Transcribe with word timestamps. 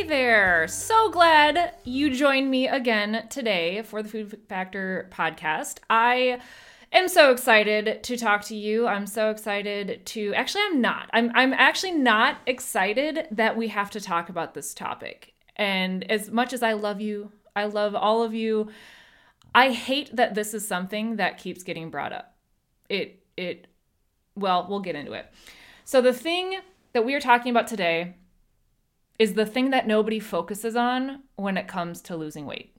Hey 0.00 0.06
there. 0.06 0.66
So 0.66 1.10
glad 1.10 1.74
you 1.84 2.08
joined 2.08 2.50
me 2.50 2.66
again 2.66 3.26
today 3.28 3.82
for 3.82 4.02
the 4.02 4.08
Food 4.08 4.40
Factor 4.48 5.10
podcast. 5.12 5.80
I 5.90 6.40
am 6.90 7.06
so 7.06 7.30
excited 7.30 8.02
to 8.04 8.16
talk 8.16 8.42
to 8.44 8.56
you. 8.56 8.86
I'm 8.86 9.06
so 9.06 9.28
excited 9.28 10.06
to 10.06 10.32
Actually, 10.32 10.62
I'm 10.70 10.80
not. 10.80 11.10
I'm 11.12 11.30
I'm 11.34 11.52
actually 11.52 11.92
not 11.92 12.38
excited 12.46 13.26
that 13.30 13.58
we 13.58 13.68
have 13.68 13.90
to 13.90 14.00
talk 14.00 14.30
about 14.30 14.54
this 14.54 14.72
topic. 14.72 15.34
And 15.56 16.10
as 16.10 16.30
much 16.30 16.54
as 16.54 16.62
I 16.62 16.72
love 16.72 17.02
you, 17.02 17.30
I 17.54 17.66
love 17.66 17.94
all 17.94 18.22
of 18.22 18.32
you, 18.32 18.70
I 19.54 19.70
hate 19.70 20.16
that 20.16 20.34
this 20.34 20.54
is 20.54 20.66
something 20.66 21.16
that 21.16 21.36
keeps 21.36 21.62
getting 21.62 21.90
brought 21.90 22.14
up. 22.14 22.36
It 22.88 23.22
it 23.36 23.66
well, 24.34 24.66
we'll 24.66 24.80
get 24.80 24.96
into 24.96 25.12
it. 25.12 25.30
So 25.84 26.00
the 26.00 26.14
thing 26.14 26.58
that 26.94 27.04
we 27.04 27.14
are 27.14 27.20
talking 27.20 27.50
about 27.50 27.66
today 27.66 28.14
is 29.20 29.34
the 29.34 29.44
thing 29.44 29.68
that 29.68 29.86
nobody 29.86 30.18
focuses 30.18 30.74
on 30.74 31.20
when 31.36 31.58
it 31.58 31.68
comes 31.68 32.00
to 32.00 32.16
losing 32.16 32.46
weight. 32.46 32.74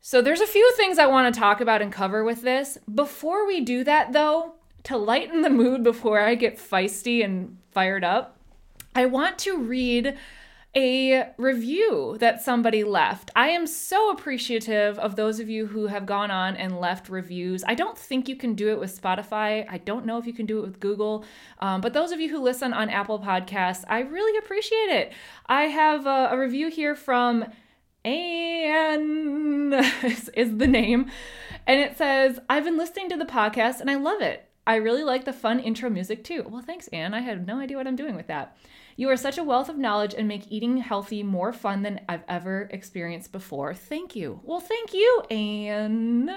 So, 0.00 0.22
there's 0.22 0.40
a 0.40 0.46
few 0.46 0.72
things 0.72 0.98
I 0.98 1.04
want 1.04 1.32
to 1.32 1.38
talk 1.38 1.60
about 1.60 1.82
and 1.82 1.92
cover 1.92 2.24
with 2.24 2.40
this. 2.40 2.78
Before 2.92 3.46
we 3.46 3.60
do 3.60 3.84
that, 3.84 4.14
though, 4.14 4.54
to 4.84 4.96
lighten 4.96 5.42
the 5.42 5.50
mood 5.50 5.84
before 5.84 6.20
I 6.20 6.34
get 6.34 6.56
feisty 6.56 7.22
and 7.22 7.58
fired 7.72 8.02
up, 8.02 8.38
I 8.94 9.04
want 9.04 9.38
to 9.40 9.58
read 9.58 10.16
a 10.76 11.26
review 11.36 12.16
that 12.20 12.40
somebody 12.42 12.84
left. 12.84 13.30
I 13.34 13.48
am 13.48 13.66
so 13.66 14.10
appreciative 14.10 14.98
of 15.00 15.16
those 15.16 15.40
of 15.40 15.48
you 15.48 15.66
who 15.66 15.88
have 15.88 16.06
gone 16.06 16.30
on 16.30 16.54
and 16.56 16.80
left 16.80 17.08
reviews. 17.08 17.64
I 17.66 17.74
don't 17.74 17.98
think 17.98 18.28
you 18.28 18.36
can 18.36 18.54
do 18.54 18.68
it 18.70 18.78
with 18.78 19.00
Spotify. 19.00 19.66
I 19.68 19.78
don't 19.78 20.06
know 20.06 20.18
if 20.18 20.26
you 20.26 20.32
can 20.32 20.46
do 20.46 20.58
it 20.58 20.62
with 20.62 20.78
Google. 20.78 21.24
Um, 21.58 21.80
but 21.80 21.92
those 21.92 22.12
of 22.12 22.20
you 22.20 22.28
who 22.28 22.40
listen 22.40 22.72
on 22.72 22.88
Apple 22.88 23.18
Podcasts, 23.18 23.84
I 23.88 24.00
really 24.00 24.38
appreciate 24.38 24.90
it. 24.90 25.12
I 25.46 25.62
have 25.62 26.06
a, 26.06 26.28
a 26.30 26.38
review 26.38 26.70
here 26.70 26.94
from 26.94 27.46
Anne, 28.04 29.72
is, 30.34 30.56
the 30.56 30.68
name. 30.68 31.10
And 31.66 31.80
it 31.80 31.98
says, 31.98 32.38
I've 32.48 32.64
been 32.64 32.78
listening 32.78 33.08
to 33.10 33.16
the 33.16 33.24
podcast 33.24 33.80
and 33.80 33.90
I 33.90 33.96
love 33.96 34.20
it. 34.20 34.48
I 34.66 34.76
really 34.76 35.02
like 35.02 35.24
the 35.24 35.32
fun 35.32 35.58
intro 35.58 35.90
music 35.90 36.22
too. 36.22 36.46
Well, 36.48 36.62
thanks, 36.62 36.86
Anne. 36.88 37.12
I 37.12 37.20
had 37.20 37.44
no 37.44 37.58
idea 37.58 37.76
what 37.76 37.88
I'm 37.88 37.96
doing 37.96 38.14
with 38.14 38.28
that. 38.28 38.56
You 38.96 39.08
are 39.10 39.16
such 39.16 39.38
a 39.38 39.44
wealth 39.44 39.68
of 39.68 39.78
knowledge 39.78 40.14
and 40.14 40.28
make 40.28 40.50
eating 40.50 40.78
healthy 40.78 41.22
more 41.22 41.52
fun 41.52 41.82
than 41.82 42.00
I've 42.08 42.24
ever 42.28 42.68
experienced 42.70 43.32
before. 43.32 43.74
Thank 43.74 44.14
you. 44.14 44.40
Well, 44.44 44.60
thank 44.60 44.92
you, 44.92 45.22
Anne. 45.30 46.30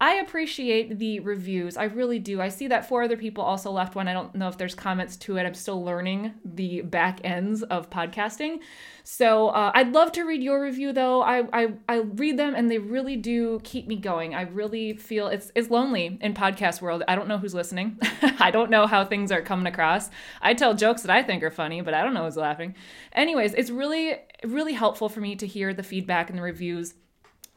I 0.00 0.14
appreciate 0.16 0.98
the 1.00 1.18
reviews. 1.18 1.76
I 1.76 1.84
really 1.84 2.20
do. 2.20 2.40
I 2.40 2.50
see 2.50 2.68
that 2.68 2.88
four 2.88 3.02
other 3.02 3.16
people 3.16 3.42
also 3.42 3.72
left 3.72 3.96
one. 3.96 4.06
I 4.06 4.12
don't 4.12 4.32
know 4.32 4.46
if 4.46 4.56
there's 4.56 4.76
comments 4.76 5.16
to 5.16 5.38
it. 5.38 5.42
I'm 5.44 5.54
still 5.54 5.82
learning 5.82 6.34
the 6.44 6.82
back 6.82 7.20
ends 7.24 7.64
of 7.64 7.90
podcasting. 7.90 8.60
So 9.02 9.48
uh, 9.48 9.72
I'd 9.74 9.92
love 9.92 10.12
to 10.12 10.22
read 10.22 10.40
your 10.40 10.62
review 10.62 10.92
though. 10.92 11.22
I, 11.22 11.48
I 11.52 11.72
I 11.88 11.96
read 11.96 12.38
them 12.38 12.54
and 12.54 12.70
they 12.70 12.78
really 12.78 13.16
do 13.16 13.58
keep 13.64 13.88
me 13.88 13.96
going. 13.96 14.36
I 14.36 14.42
really 14.42 14.92
feel 14.92 15.26
it's 15.26 15.50
it's 15.56 15.68
lonely 15.68 16.16
in 16.20 16.32
podcast 16.32 16.80
world. 16.80 17.02
I 17.08 17.16
don't 17.16 17.26
know 17.26 17.38
who's 17.38 17.54
listening. 17.54 17.98
I 18.38 18.52
don't 18.52 18.70
know 18.70 18.86
how 18.86 19.04
things 19.04 19.32
are 19.32 19.42
coming 19.42 19.66
across. 19.66 20.10
I 20.40 20.54
tell 20.54 20.74
jokes 20.74 21.02
that 21.02 21.10
I 21.10 21.24
think 21.24 21.42
are 21.42 21.50
funny, 21.50 21.80
but 21.80 21.94
I 21.94 22.04
don't 22.04 22.14
know 22.14 22.24
who's 22.24 22.36
laughing. 22.36 22.76
Anyways, 23.14 23.52
it's 23.54 23.70
really 23.70 24.14
really 24.44 24.74
helpful 24.74 25.08
for 25.08 25.20
me 25.20 25.34
to 25.36 25.46
hear 25.46 25.74
the 25.74 25.82
feedback 25.82 26.30
and 26.30 26.38
the 26.38 26.42
reviews. 26.42 26.94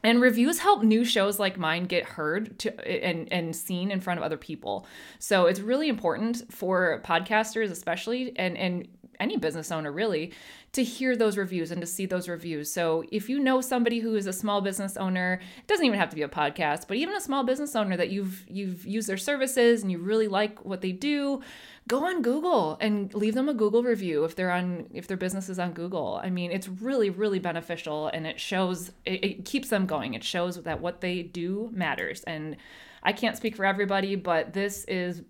And 0.04 0.20
reviews 0.20 0.58
help 0.58 0.82
new 0.82 1.04
shows 1.04 1.38
like 1.38 1.56
mine 1.56 1.84
get 1.84 2.04
heard 2.04 2.58
to 2.60 2.88
and 2.88 3.32
and 3.32 3.54
seen 3.54 3.90
in 3.90 4.00
front 4.00 4.18
of 4.18 4.24
other 4.24 4.36
people. 4.36 4.86
So 5.18 5.46
it's 5.46 5.60
really 5.60 5.88
important 5.88 6.52
for 6.52 7.00
podcasters 7.04 7.70
especially 7.70 8.36
and 8.36 8.56
and 8.56 8.88
any 9.22 9.36
business 9.36 9.70
owner 9.70 9.92
really 9.92 10.32
to 10.72 10.82
hear 10.82 11.14
those 11.16 11.36
reviews 11.36 11.70
and 11.70 11.80
to 11.80 11.86
see 11.86 12.06
those 12.06 12.28
reviews. 12.28 12.72
So 12.72 13.04
if 13.12 13.28
you 13.28 13.38
know 13.38 13.60
somebody 13.60 14.00
who 14.00 14.14
is 14.16 14.26
a 14.26 14.32
small 14.32 14.60
business 14.60 14.96
owner, 14.96 15.40
it 15.58 15.66
doesn't 15.66 15.84
even 15.84 15.98
have 15.98 16.08
to 16.10 16.16
be 16.16 16.22
a 16.22 16.28
podcast, 16.28 16.88
but 16.88 16.96
even 16.96 17.14
a 17.14 17.20
small 17.20 17.44
business 17.44 17.76
owner 17.76 17.96
that 17.96 18.10
you've 18.10 18.44
you've 18.48 18.84
used 18.86 19.08
their 19.08 19.16
services 19.16 19.82
and 19.82 19.92
you 19.92 19.98
really 19.98 20.28
like 20.28 20.64
what 20.64 20.80
they 20.80 20.92
do, 20.92 21.40
go 21.88 22.06
on 22.06 22.22
Google 22.22 22.78
and 22.80 23.12
leave 23.14 23.34
them 23.34 23.48
a 23.48 23.54
Google 23.54 23.82
review 23.82 24.24
if 24.24 24.34
they're 24.34 24.50
on 24.50 24.88
if 24.92 25.06
their 25.06 25.16
business 25.16 25.48
is 25.48 25.58
on 25.58 25.72
Google. 25.72 26.20
I 26.22 26.30
mean, 26.30 26.50
it's 26.50 26.68
really 26.68 27.10
really 27.10 27.38
beneficial 27.38 28.08
and 28.08 28.26
it 28.26 28.40
shows 28.40 28.90
it, 29.04 29.24
it 29.24 29.44
keeps 29.44 29.68
them 29.68 29.86
going. 29.86 30.14
It 30.14 30.24
shows 30.24 30.62
that 30.62 30.80
what 30.80 31.00
they 31.00 31.22
do 31.22 31.70
matters 31.72 32.24
and 32.24 32.56
I 33.02 33.12
can't 33.12 33.36
speak 33.36 33.56
for 33.56 33.64
everybody, 33.64 34.14
but 34.14 34.52
this 34.52 34.84
is 34.84 35.22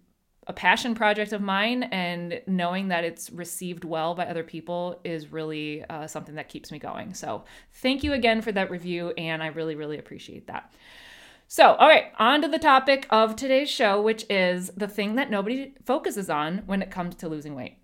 a 0.47 0.53
passion 0.53 0.95
project 0.95 1.33
of 1.33 1.41
mine 1.41 1.85
and 1.85 2.43
knowing 2.47 2.89
that 2.89 3.05
it's 3.05 3.31
received 3.31 3.85
well 3.85 4.15
by 4.15 4.27
other 4.27 4.43
people 4.43 5.01
is 5.05 5.31
really 5.31 5.85
uh, 5.85 6.07
something 6.07 6.35
that 6.35 6.49
keeps 6.49 6.73
me 6.73 6.79
going. 6.79 7.15
So 7.15 7.45
thank 7.75 8.03
you 8.03 8.13
again 8.13 8.43
for 8.43 8.51
that 8.53 8.71
review 8.71 9.11
and 9.11 9.43
i 9.43 9.49
really 9.49 9.77
really 9.77 9.99
appreciate 9.99 10.49
that. 10.49 10.73
So 11.47 11.75
all 11.75 11.89
right 11.89 12.07
on 12.19 12.43
to 12.43 12.49
the 12.49 12.59
topic 12.59 13.07
of 13.11 13.37
today's 13.37 13.71
show 13.71 14.03
which 14.03 14.25
is 14.29 14.71
the 14.77 14.89
thing 14.89 15.15
that 15.15 15.31
nobody 15.31 15.75
focuses 15.85 16.29
on 16.29 16.63
when 16.67 16.83
it 16.83 16.91
comes 16.91 17.15
to 17.17 17.29
losing 17.29 17.55
weight. 17.55 17.79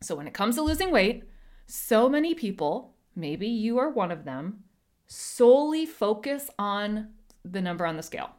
So 0.00 0.14
when 0.14 0.26
it 0.26 0.34
comes 0.34 0.56
to 0.56 0.62
losing 0.62 0.90
weight 0.90 1.24
so 1.66 2.08
many 2.08 2.34
people 2.34 2.94
maybe 3.14 3.46
you 3.46 3.78
are 3.78 3.90
one 3.90 4.10
of 4.10 4.24
them 4.24 4.64
solely 5.06 5.84
focus 5.84 6.48
on 6.58 7.08
the 7.44 7.60
number 7.60 7.84
on 7.84 7.98
the 7.98 8.02
scale 8.02 8.30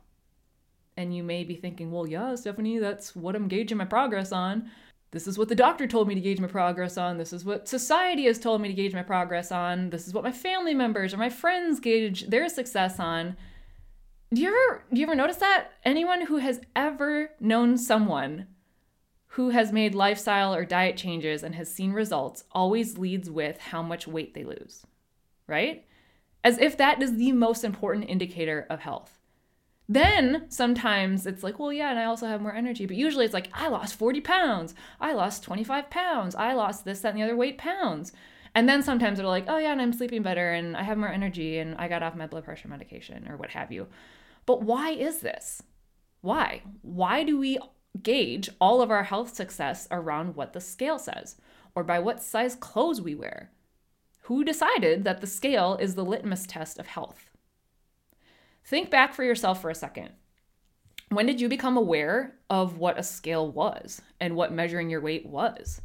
and 0.98 1.16
you 1.16 1.24
may 1.24 1.44
be 1.44 1.56
thinking, 1.56 1.92
well, 1.92 2.08
yeah, 2.08 2.36
Stephanie, 2.36 2.78
that's 2.78 3.16
what 3.16 3.36
I'm 3.36 3.48
gauging 3.48 3.78
my 3.78 3.86
progress 3.86 4.32
on. 4.32 4.70
This 5.14 5.28
is 5.28 5.38
what 5.38 5.48
the 5.48 5.56
doctor 5.56 5.86
told 5.86 6.08
me 6.08 6.16
to 6.16 6.22
gauge 6.22 6.40
my 6.40 6.48
progress 6.48 6.98
on. 6.98 7.20
This 7.20 7.34
is 7.34 7.46
what 7.46 7.68
society 7.68 8.26
has 8.26 8.40
told 8.40 8.62
me 8.62 8.68
to 8.70 8.74
gauge 8.74 8.96
my 8.96 9.04
progress 9.04 9.52
on. 9.52 9.92
This 9.92 10.08
is 10.08 10.14
what 10.14 10.24
my 10.24 10.32
family 10.32 10.74
members 10.74 11.14
or 11.14 11.18
my 11.18 11.30
friends 11.30 11.80
gauge 11.80 12.28
their 12.30 12.50
success 12.50 13.00
on. 13.00 13.38
Do 14.34 14.42
you 14.42 14.48
ever 14.48 14.84
do 14.92 15.00
you 15.00 15.06
ever 15.06 15.14
notice 15.14 15.38
that? 15.38 15.68
Anyone 15.86 16.26
who 16.26 16.38
has 16.38 16.62
ever 16.76 17.30
known 17.40 17.78
someone 17.78 18.48
who 19.28 19.50
has 19.50 19.72
made 19.72 19.94
lifestyle 19.94 20.54
or 20.56 20.66
diet 20.66 20.98
changes 20.98 21.44
and 21.44 21.54
has 21.54 21.72
seen 21.72 21.92
results 21.92 22.44
always 22.52 22.98
leads 22.98 23.30
with 23.30 23.60
how 23.60 23.84
much 23.84 24.08
weight 24.08 24.34
they 24.34 24.44
lose. 24.44 24.84
Right? 25.46 25.86
As 26.44 26.58
if 26.58 26.76
that 26.78 27.04
is 27.04 27.18
the 27.18 27.34
most 27.34 27.64
important 27.64 28.10
indicator 28.10 28.66
of 28.68 28.80
health. 28.80 29.20
Then 29.94 30.46
sometimes 30.50 31.28
it's 31.28 31.44
like, 31.44 31.60
well, 31.60 31.72
yeah, 31.72 31.92
and 31.92 32.00
I 32.00 32.06
also 32.06 32.26
have 32.26 32.42
more 32.42 32.56
energy. 32.56 32.88
But 32.88 32.96
usually 32.96 33.26
it's 33.26 33.34
like, 33.34 33.50
I 33.54 33.68
lost 33.68 33.94
40 33.94 34.22
pounds. 34.22 34.74
I 35.00 35.14
lost 35.14 35.44
25 35.44 35.92
pounds. 35.92 36.34
I 36.34 36.54
lost 36.54 36.84
this, 36.84 37.02
that, 37.02 37.10
and 37.10 37.20
the 37.20 37.24
other 37.24 37.38
weight 37.38 37.60
pounds. 37.60 38.12
And 38.56 38.68
then 38.68 38.82
sometimes 38.82 39.20
they're 39.20 39.28
like, 39.28 39.46
oh, 39.48 39.60
yeah, 39.60 39.72
and 39.72 39.80
I'm 39.80 39.94
sleeping 39.94 40.24
better 40.24 40.52
and 40.52 40.76
I 40.76 40.82
have 40.82 40.98
more 40.98 41.10
energy 41.10 41.60
and 41.60 41.76
I 41.76 41.88
got 41.88 42.02
off 42.02 42.16
my 42.16 42.26
blood 42.26 42.44
pressure 42.44 42.68
medication 42.68 43.28
or 43.30 43.38
what 43.38 43.52
have 43.52 43.72
you. 43.72 43.86
But 44.48 44.64
why 44.64 44.90
is 44.90 45.20
this? 45.20 45.62
Why? 46.22 46.64
Why 46.82 47.24
do 47.24 47.38
we 47.38 47.60
gauge 48.02 48.50
all 48.60 48.82
of 48.82 48.90
our 48.90 49.04
health 49.04 49.36
success 49.36 49.88
around 49.92 50.36
what 50.36 50.54
the 50.54 50.62
scale 50.62 50.98
says 50.98 51.36
or 51.76 51.84
by 51.84 52.00
what 52.00 52.24
size 52.24 52.56
clothes 52.56 53.00
we 53.00 53.14
wear? 53.14 53.52
Who 54.22 54.44
decided 54.44 55.04
that 55.04 55.22
the 55.22 55.28
scale 55.28 55.78
is 55.80 55.94
the 55.94 56.06
litmus 56.06 56.48
test 56.48 56.80
of 56.80 56.88
health? 56.88 57.30
Think 58.64 58.90
back 58.90 59.14
for 59.14 59.24
yourself 59.24 59.62
for 59.62 59.70
a 59.70 59.76
second. 59.76 60.10
When 61.10 61.26
did 61.26 61.42
you 61.42 61.50
become 61.50 61.78
aware 61.78 62.36
of 62.50 62.78
what 62.78 62.98
a 62.98 63.04
scale 63.04 63.52
was 63.52 64.02
and 64.20 64.36
what 64.36 64.52
measuring 64.52 64.90
your 64.90 65.02
weight 65.02 65.26
was? 65.26 65.82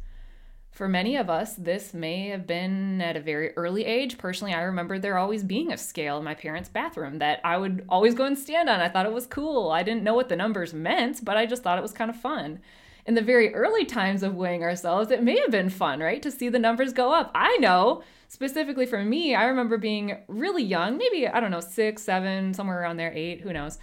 For 0.71 0.87
many 0.87 1.17
of 1.17 1.29
us, 1.29 1.55
this 1.55 1.93
may 1.93 2.29
have 2.29 2.47
been 2.47 3.01
at 3.01 3.17
a 3.17 3.21
very 3.21 3.51
early 3.57 3.85
age. 3.85 4.17
Personally, 4.17 4.53
I 4.53 4.61
remember 4.61 4.97
there 4.97 5.17
always 5.17 5.43
being 5.43 5.73
a 5.73 5.77
scale 5.77 6.17
in 6.17 6.23
my 6.23 6.35
parents' 6.35 6.69
bathroom 6.69 7.19
that 7.19 7.41
I 7.43 7.57
would 7.57 7.85
always 7.89 8.13
go 8.13 8.23
and 8.23 8.37
stand 8.37 8.69
on. 8.69 8.79
I 8.79 8.87
thought 8.87 9.05
it 9.05 9.11
was 9.11 9.27
cool. 9.27 9.71
I 9.71 9.83
didn't 9.83 10.03
know 10.03 10.13
what 10.13 10.29
the 10.29 10.35
numbers 10.35 10.73
meant, 10.73 11.25
but 11.25 11.37
I 11.37 11.45
just 11.45 11.63
thought 11.63 11.77
it 11.77 11.81
was 11.81 11.91
kind 11.91 12.09
of 12.09 12.15
fun. 12.15 12.59
In 13.05 13.15
the 13.15 13.21
very 13.21 13.53
early 13.53 13.85
times 13.85 14.23
of 14.23 14.35
weighing 14.35 14.63
ourselves, 14.63 15.11
it 15.11 15.23
may 15.23 15.39
have 15.39 15.51
been 15.51 15.69
fun, 15.69 15.99
right? 15.99 16.21
To 16.21 16.31
see 16.31 16.49
the 16.49 16.59
numbers 16.59 16.93
go 16.93 17.13
up. 17.13 17.31
I 17.33 17.57
know 17.57 18.03
specifically 18.27 18.85
for 18.85 19.03
me, 19.03 19.35
I 19.35 19.45
remember 19.45 19.77
being 19.77 20.17
really 20.27 20.63
young, 20.63 20.97
maybe, 20.97 21.27
I 21.27 21.39
don't 21.39 21.51
know, 21.51 21.59
six, 21.59 22.03
seven, 22.03 22.53
somewhere 22.53 22.79
around 22.79 22.97
there, 22.97 23.11
eight, 23.13 23.41
who 23.41 23.51
knows. 23.51 23.79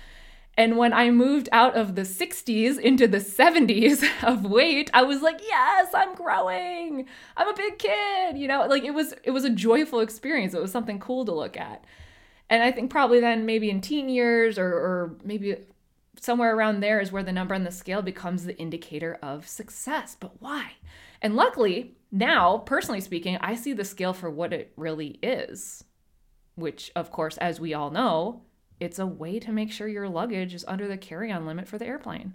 And 0.58 0.78
when 0.78 0.94
I 0.94 1.10
moved 1.10 1.48
out 1.52 1.76
of 1.76 1.96
the 1.96 2.02
60s 2.02 2.78
into 2.78 3.06
the 3.06 3.18
70s 3.18 4.08
of 4.22 4.44
weight, 4.44 4.90
I 4.94 5.02
was 5.02 5.20
like, 5.20 5.40
"Yes, 5.46 5.88
I'm 5.92 6.14
growing. 6.14 7.06
I'm 7.36 7.48
a 7.48 7.54
big 7.54 7.78
kid." 7.78 8.38
You 8.38 8.48
know, 8.48 8.66
like 8.66 8.84
it 8.84 8.92
was 8.92 9.14
it 9.22 9.32
was 9.32 9.44
a 9.44 9.50
joyful 9.50 10.00
experience. 10.00 10.54
It 10.54 10.62
was 10.62 10.72
something 10.72 10.98
cool 10.98 11.26
to 11.26 11.32
look 11.32 11.58
at. 11.58 11.84
And 12.48 12.62
I 12.62 12.70
think 12.72 12.90
probably 12.90 13.20
then 13.20 13.44
maybe 13.44 13.70
in 13.70 13.80
teen 13.80 14.08
years 14.08 14.58
or, 14.58 14.68
or 14.68 15.16
maybe 15.24 15.56
somewhere 16.20 16.54
around 16.54 16.80
there 16.80 17.00
is 17.00 17.12
where 17.12 17.22
the 17.22 17.32
number 17.32 17.54
on 17.54 17.64
the 17.64 17.70
scale 17.70 18.02
becomes 18.02 18.44
the 18.44 18.56
indicator 18.58 19.18
of 19.22 19.48
success. 19.48 20.16
But 20.18 20.40
why? 20.40 20.72
And 21.22 21.34
luckily, 21.34 21.96
now, 22.12 22.58
personally 22.58 23.00
speaking, 23.00 23.38
I 23.40 23.54
see 23.54 23.72
the 23.72 23.84
scale 23.84 24.12
for 24.12 24.30
what 24.30 24.52
it 24.52 24.72
really 24.76 25.18
is, 25.22 25.84
which, 26.54 26.90
of 26.94 27.10
course, 27.10 27.36
as 27.38 27.60
we 27.60 27.74
all 27.74 27.90
know, 27.90 28.42
it's 28.78 28.98
a 28.98 29.06
way 29.06 29.38
to 29.40 29.52
make 29.52 29.72
sure 29.72 29.88
your 29.88 30.08
luggage 30.08 30.54
is 30.54 30.64
under 30.68 30.86
the 30.86 30.96
carry 30.96 31.32
on 31.32 31.46
limit 31.46 31.68
for 31.68 31.78
the 31.78 31.86
airplane. 31.86 32.34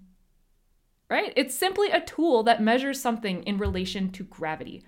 Right? 1.10 1.34
It's 1.36 1.56
simply 1.56 1.90
a 1.92 2.02
tool 2.02 2.44
that 2.44 2.62
measures 2.62 3.02
something 3.02 3.44
in 3.44 3.58
relation 3.58 4.12
to 4.12 4.24
gravity. 4.24 4.84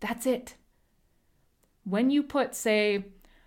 That's 0.00 0.26
it. 0.26 0.54
When 1.84 2.10
you 2.10 2.22
put, 2.22 2.54
say, 2.54 3.06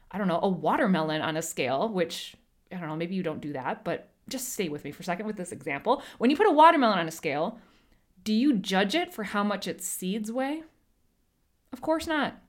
I 0.09 0.17
don't 0.17 0.27
know, 0.27 0.39
a 0.41 0.49
watermelon 0.49 1.21
on 1.21 1.37
a 1.37 1.41
scale, 1.41 1.89
which 1.89 2.35
I 2.71 2.77
don't 2.77 2.87
know, 2.87 2.95
maybe 2.95 3.15
you 3.15 3.23
don't 3.23 3.41
do 3.41 3.53
that, 3.53 3.83
but 3.83 4.10
just 4.29 4.53
stay 4.53 4.69
with 4.69 4.83
me 4.83 4.91
for 4.91 5.01
a 5.01 5.05
second 5.05 5.25
with 5.25 5.37
this 5.37 5.51
example. 5.51 6.01
When 6.17 6.29
you 6.29 6.37
put 6.37 6.47
a 6.47 6.51
watermelon 6.51 6.99
on 6.99 7.07
a 7.07 7.11
scale, 7.11 7.59
do 8.23 8.33
you 8.33 8.53
judge 8.53 8.95
it 8.95 9.13
for 9.13 9.23
how 9.23 9.43
much 9.43 9.67
its 9.67 9.87
seeds 9.87 10.31
weigh? 10.31 10.63
Of 11.73 11.81
course 11.81 12.07
not. 12.07 12.39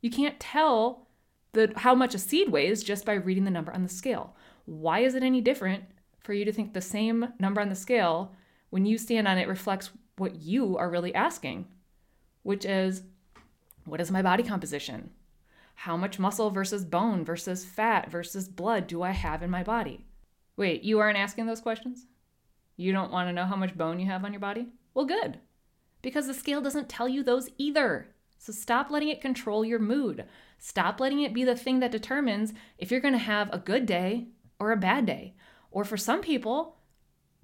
You 0.00 0.10
can't 0.10 0.38
tell 0.40 1.06
the 1.52 1.72
how 1.76 1.94
much 1.94 2.14
a 2.14 2.18
seed 2.18 2.50
weighs 2.50 2.82
just 2.82 3.04
by 3.04 3.14
reading 3.14 3.44
the 3.44 3.50
number 3.50 3.72
on 3.72 3.82
the 3.82 3.88
scale. 3.88 4.34
Why 4.64 5.00
is 5.00 5.14
it 5.14 5.22
any 5.22 5.40
different 5.40 5.84
for 6.20 6.32
you 6.32 6.44
to 6.44 6.52
think 6.52 6.72
the 6.72 6.80
same 6.80 7.32
number 7.38 7.60
on 7.60 7.68
the 7.68 7.74
scale 7.74 8.32
when 8.70 8.86
you 8.86 8.96
stand 8.96 9.28
on 9.28 9.38
it 9.38 9.48
reflects 9.48 9.90
what 10.16 10.36
you 10.36 10.76
are 10.76 10.90
really 10.90 11.14
asking, 11.14 11.66
which 12.42 12.64
is 12.64 13.02
what 13.84 14.00
is 14.00 14.10
my 14.10 14.22
body 14.22 14.42
composition? 14.42 15.10
How 15.74 15.96
much 15.96 16.18
muscle 16.18 16.50
versus 16.50 16.84
bone 16.84 17.24
versus 17.24 17.64
fat 17.64 18.10
versus 18.10 18.48
blood 18.48 18.86
do 18.86 19.02
I 19.02 19.10
have 19.10 19.42
in 19.42 19.50
my 19.50 19.62
body? 19.62 20.06
Wait, 20.56 20.82
you 20.82 20.98
aren't 20.98 21.18
asking 21.18 21.46
those 21.46 21.60
questions? 21.60 22.06
You 22.76 22.92
don't 22.92 23.12
want 23.12 23.28
to 23.28 23.32
know 23.32 23.46
how 23.46 23.56
much 23.56 23.76
bone 23.76 24.00
you 24.00 24.06
have 24.06 24.24
on 24.24 24.32
your 24.32 24.40
body? 24.40 24.68
Well, 24.94 25.04
good. 25.04 25.38
Because 26.02 26.26
the 26.26 26.34
scale 26.34 26.60
doesn't 26.60 26.88
tell 26.88 27.08
you 27.08 27.22
those 27.22 27.48
either. 27.58 28.08
So 28.38 28.52
stop 28.52 28.90
letting 28.90 29.08
it 29.08 29.20
control 29.20 29.64
your 29.64 29.78
mood. 29.78 30.24
Stop 30.58 31.00
letting 31.00 31.22
it 31.22 31.32
be 31.32 31.44
the 31.44 31.56
thing 31.56 31.80
that 31.80 31.92
determines 31.92 32.52
if 32.78 32.90
you're 32.90 33.00
going 33.00 33.14
to 33.14 33.18
have 33.18 33.48
a 33.52 33.58
good 33.58 33.86
day 33.86 34.28
or 34.58 34.72
a 34.72 34.76
bad 34.76 35.06
day. 35.06 35.34
Or 35.70 35.84
for 35.84 35.96
some 35.96 36.20
people, 36.20 36.76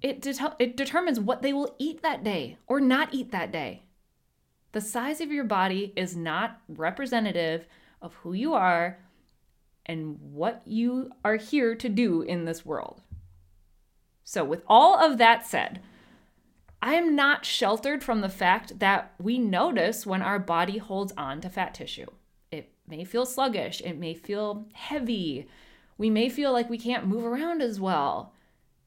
it, 0.01 0.21
det- 0.21 0.55
it 0.59 0.77
determines 0.77 1.19
what 1.19 1.41
they 1.41 1.53
will 1.53 1.75
eat 1.79 2.01
that 2.01 2.23
day 2.23 2.57
or 2.67 2.79
not 2.79 3.13
eat 3.13 3.31
that 3.31 3.51
day. 3.51 3.83
The 4.71 4.81
size 4.81 5.19
of 5.19 5.31
your 5.31 5.45
body 5.45 5.93
is 5.95 6.15
not 6.15 6.61
representative 6.67 7.65
of 8.01 8.13
who 8.15 8.33
you 8.33 8.53
are 8.53 8.99
and 9.89 10.17
what 10.21 10.61
you 10.65 11.09
are 11.25 11.37
here 11.37 11.73
to 11.73 11.89
do 11.89 12.21
in 12.21 12.45
this 12.45 12.63
world. 12.63 13.01
So, 14.23 14.45
with 14.45 14.61
all 14.67 14.99
of 14.99 15.17
that 15.17 15.47
said, 15.47 15.81
I 16.79 16.93
am 16.93 17.15
not 17.15 17.43
sheltered 17.43 18.03
from 18.03 18.21
the 18.21 18.29
fact 18.29 18.77
that 18.77 19.15
we 19.19 19.39
notice 19.39 20.05
when 20.05 20.21
our 20.21 20.37
body 20.37 20.77
holds 20.77 21.11
on 21.17 21.41
to 21.41 21.49
fat 21.49 21.73
tissue. 21.73 22.05
It 22.51 22.71
may 22.87 23.03
feel 23.03 23.25
sluggish, 23.25 23.81
it 23.81 23.97
may 23.97 24.13
feel 24.13 24.67
heavy, 24.73 25.47
we 25.97 26.11
may 26.11 26.29
feel 26.29 26.53
like 26.53 26.69
we 26.69 26.77
can't 26.77 27.07
move 27.07 27.25
around 27.25 27.63
as 27.63 27.79
well. 27.79 28.33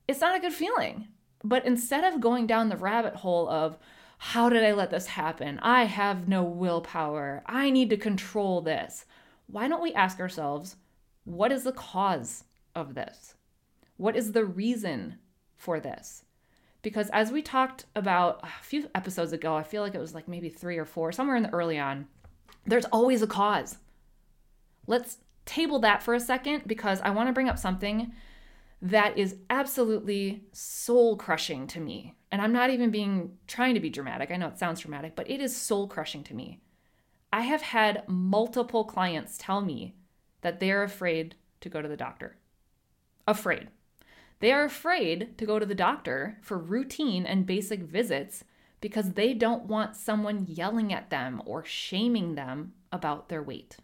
It's 0.07 0.21
not 0.21 0.37
a 0.37 0.41
good 0.41 0.55
feeling. 0.55 1.09
But 1.43 1.67
instead 1.67 2.05
of 2.05 2.21
going 2.21 2.47
down 2.47 2.69
the 2.69 2.77
rabbit 2.77 3.17
hole 3.17 3.49
of, 3.49 3.77
how 4.19 4.49
did 4.49 4.63
I 4.63 4.71
let 4.71 4.91
this 4.91 5.09
happen? 5.09 5.59
I 5.63 5.85
have 5.85 6.29
no 6.29 6.45
willpower. 6.45 7.43
I 7.45 7.71
need 7.71 7.91
to 7.91 7.97
control 7.97 8.61
this. 8.61 9.05
Why 9.49 9.67
don't 9.67 9.83
we 9.83 9.93
ask 9.93 10.21
ourselves, 10.21 10.77
what 11.25 11.53
is 11.53 11.65
the 11.65 11.73
cause 11.73 12.45
of 12.75 12.95
this? 12.95 13.35
What 13.97 14.17
is 14.17 14.33
the 14.33 14.45
reason 14.45 15.19
for 15.57 15.79
this? 15.81 16.25
because 16.83 17.09
as 17.11 17.31
we 17.31 17.43
talked 17.43 17.87
about 17.95 18.41
a 18.43 18.63
few 18.63 18.91
episodes 18.95 19.33
ago, 19.33 19.55
I 19.55 19.63
feel 19.63 19.83
like 19.83 19.95
it 19.95 20.01
was 20.01 20.15
like 20.15 20.29
maybe 20.29 20.49
three 20.49 20.77
or 20.77 20.85
four, 20.85 21.13
somewhere 21.13 21.37
in 21.37 21.45
the 21.45 21.53
early 21.53 21.79
on, 21.79 22.07
there's 22.67 22.85
always 22.87 23.23
a 23.23 23.27
cause. 23.27 23.79
Let's 24.87 25.19
table 25.47 25.79
that 25.81 26.03
for 26.03 26.15
a 26.15 26.21
second 26.21 26.65
because 26.67 27.01
I 27.01 27.11
want 27.11 27.29
to 27.29 27.33
bring 27.33 27.49
up 27.49 27.59
something 27.59 28.13
that 28.83 29.17
is 29.17 29.37
absolutely 29.49 30.43
soul 30.53 31.17
crushing 31.17 31.69
to 31.69 31.81
me. 31.81 32.17
And 32.33 32.43
I'm 32.43 32.53
not 32.53 32.71
even 32.71 32.91
being 32.91 33.39
trying 33.47 33.75
to 33.75 33.81
be 33.81 33.91
dramatic. 33.91 34.33
I 34.33 34.37
know 34.37 34.49
it 34.49 34.59
sounds 34.59 34.81
dramatic, 34.81 35.15
but 35.15 35.31
it 35.31 35.41
is 35.41 35.57
soul 35.57 35.87
crushing 35.87 36.25
to 36.25 36.35
me. 36.35 36.61
I 37.33 37.43
have 37.43 37.63
had 37.63 38.03
multiple 38.09 38.85
clients 38.85 39.39
tell 39.39 39.61
me 39.61 39.95
that 40.43 40.61
they're 40.61 40.83
afraid 40.83 41.35
to 41.61 41.69
go 41.69 41.81
to 41.81 41.89
the 41.89 41.97
doctor. 41.97 42.37
Afraid. 43.27 43.69
They 44.41 44.53
are 44.53 44.65
afraid 44.65 45.39
to 45.39 45.47
go 45.47 45.59
to 45.59 45.67
the 45.67 45.75
doctor 45.75 46.39
for 46.43 46.59
routine 46.59 47.25
and 47.25 47.47
basic 47.47 47.81
visits 47.81 48.45
because 48.81 49.13
they 49.13 49.33
don't 49.33 49.67
want 49.67 49.97
someone 49.97 50.47
yelling 50.49 50.93
at 50.93 51.11
them 51.11 51.41
or 51.47 51.65
shaming 51.65 52.35
them 52.35 52.73
about 52.91 53.29
their 53.29 53.43
weight, 53.43 53.77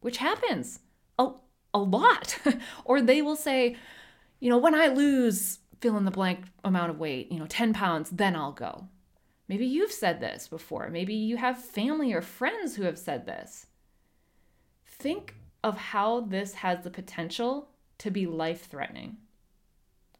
which 0.00 0.18
happens 0.18 0.78
a, 1.18 1.30
a 1.74 1.80
lot. 1.80 2.38
or 2.84 3.02
they 3.02 3.20
will 3.20 3.36
say, 3.36 3.76
you 4.38 4.48
know, 4.48 4.58
when 4.58 4.74
I 4.74 4.86
lose 4.86 5.58
fill 5.80 5.96
in 5.96 6.04
the 6.04 6.12
blank 6.12 6.44
amount 6.64 6.90
of 6.90 6.98
weight, 7.00 7.30
you 7.32 7.40
know, 7.40 7.46
10 7.46 7.74
pounds, 7.74 8.10
then 8.10 8.36
I'll 8.36 8.52
go. 8.52 8.86
Maybe 9.48 9.66
you've 9.66 9.92
said 9.92 10.20
this 10.20 10.46
before. 10.46 10.88
Maybe 10.88 11.12
you 11.12 11.36
have 11.36 11.62
family 11.62 12.12
or 12.12 12.22
friends 12.22 12.76
who 12.76 12.84
have 12.84 12.98
said 12.98 13.26
this. 13.26 13.66
Think 14.86 15.34
of 15.62 15.76
how 15.76 16.20
this 16.20 16.54
has 16.54 16.82
the 16.82 16.90
potential 16.90 17.68
to 17.98 18.10
be 18.10 18.26
life 18.26 18.66
threatening 18.66 19.16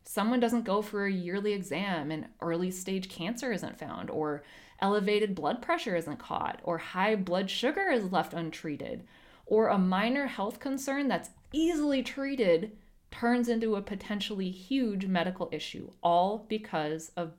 someone 0.05 0.41
doesn't 0.41 0.65
go 0.65 0.83
for 0.83 1.06
a 1.06 1.12
yearly 1.12 1.53
exam 1.53 2.11
and 2.11 2.27
early 2.41 2.71
stage 2.71 3.09
cancer 3.09 3.53
isn't 3.53 3.79
found, 3.79 4.11
or 4.11 4.43
elevated 4.81 5.35
blood 5.35 5.62
pressure 5.62 5.97
isn't 5.97 6.19
caught, 6.19 6.61
or 6.65 6.79
high 6.79 7.15
blood 7.15 7.49
sugar 7.49 7.91
is 7.91 8.12
left 8.12 8.35
untreated, 8.35 9.05
or 9.47 9.69
a 9.69 9.79
minor 9.79 10.27
health 10.27 10.61
concern 10.61 11.09
that's 11.09 11.31
easily 11.53 12.03
treated 12.03 12.77
turns 13.11 13.49
into 13.49 13.77
a 13.77 13.83
potentially 13.83 14.50
huge 14.50 15.06
medical 15.06 15.49
issue, 15.53 15.91
all 16.03 16.47
because 16.49 17.11
of 17.17 17.33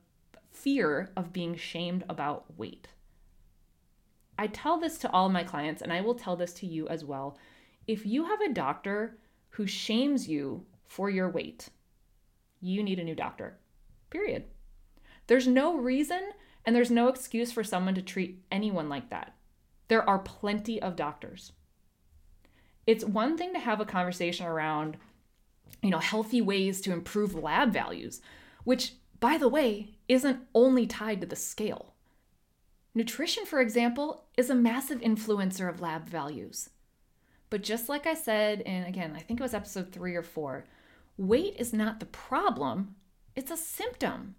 fear 0.52 1.10
of 1.16 1.32
being 1.32 1.56
shamed 1.56 2.04
about 2.08 2.44
weight. 2.56 2.88
I 4.38 4.46
tell 4.46 4.78
this 4.78 4.98
to 4.98 5.10
all 5.10 5.28
my 5.28 5.44
clients, 5.44 5.82
and 5.82 5.92
I 5.92 6.00
will 6.00 6.14
tell 6.14 6.36
this 6.36 6.54
to 6.54 6.66
you 6.66 6.88
as 6.88 7.04
well. 7.04 7.36
If 7.86 8.06
you 8.06 8.24
have 8.24 8.40
a 8.40 8.52
doctor 8.52 9.18
who 9.50 9.66
shames 9.66 10.28
you 10.28 10.64
for 10.86 11.10
your 11.10 11.28
weight, 11.28 11.68
you 12.60 12.82
need 12.82 12.98
a 12.98 13.04
new 13.04 13.14
doctor. 13.14 13.58
Period. 14.10 14.44
There's 15.26 15.46
no 15.46 15.76
reason 15.76 16.20
and 16.64 16.74
there's 16.74 16.90
no 16.90 17.08
excuse 17.08 17.52
for 17.52 17.62
someone 17.62 17.94
to 17.94 18.02
treat 18.02 18.42
anyone 18.50 18.88
like 18.88 19.10
that. 19.10 19.34
There 19.88 20.08
are 20.08 20.18
plenty 20.18 20.80
of 20.80 20.96
doctors. 20.96 21.52
It's 22.86 23.04
one 23.04 23.36
thing 23.36 23.52
to 23.52 23.58
have 23.58 23.80
a 23.80 23.86
conversation 23.86 24.46
around, 24.46 24.96
you 25.82 25.90
know, 25.90 25.98
healthy 25.98 26.40
ways 26.40 26.80
to 26.82 26.92
improve 26.92 27.34
lab 27.34 27.72
values, 27.72 28.20
which, 28.64 28.94
by 29.20 29.36
the 29.36 29.48
way, 29.48 29.96
isn't 30.08 30.40
only 30.54 30.86
tied 30.86 31.20
to 31.20 31.26
the 31.26 31.36
scale. 31.36 31.94
Nutrition, 32.94 33.44
for 33.44 33.60
example, 33.60 34.24
is 34.36 34.48
a 34.48 34.54
massive 34.54 35.00
influencer 35.00 35.68
of 35.68 35.80
lab 35.80 36.08
values. 36.08 36.70
But 37.54 37.62
just 37.62 37.88
like 37.88 38.04
I 38.04 38.14
said, 38.14 38.62
and 38.62 38.84
again, 38.84 39.14
I 39.14 39.20
think 39.20 39.38
it 39.38 39.42
was 39.44 39.54
episode 39.54 39.92
three 39.92 40.16
or 40.16 40.24
four, 40.24 40.64
weight 41.16 41.54
is 41.56 41.72
not 41.72 42.00
the 42.00 42.06
problem, 42.06 42.96
it's 43.36 43.52
a 43.52 43.56
symptom. 43.56 44.34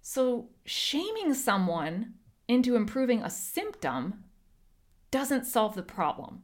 So, 0.00 0.50
shaming 0.64 1.34
someone 1.34 2.14
into 2.46 2.76
improving 2.76 3.20
a 3.20 3.30
symptom 3.30 4.22
doesn't 5.10 5.44
solve 5.44 5.74
the 5.74 5.82
problem. 5.82 6.42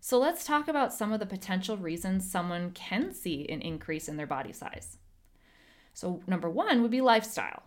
So, 0.00 0.18
let's 0.18 0.46
talk 0.46 0.66
about 0.66 0.94
some 0.94 1.12
of 1.12 1.20
the 1.20 1.26
potential 1.26 1.76
reasons 1.76 2.30
someone 2.30 2.70
can 2.70 3.12
see 3.12 3.46
an 3.50 3.60
increase 3.60 4.08
in 4.08 4.16
their 4.16 4.26
body 4.26 4.54
size. 4.54 4.96
So, 5.92 6.22
number 6.26 6.48
one 6.48 6.80
would 6.80 6.90
be 6.90 7.02
lifestyle. 7.02 7.64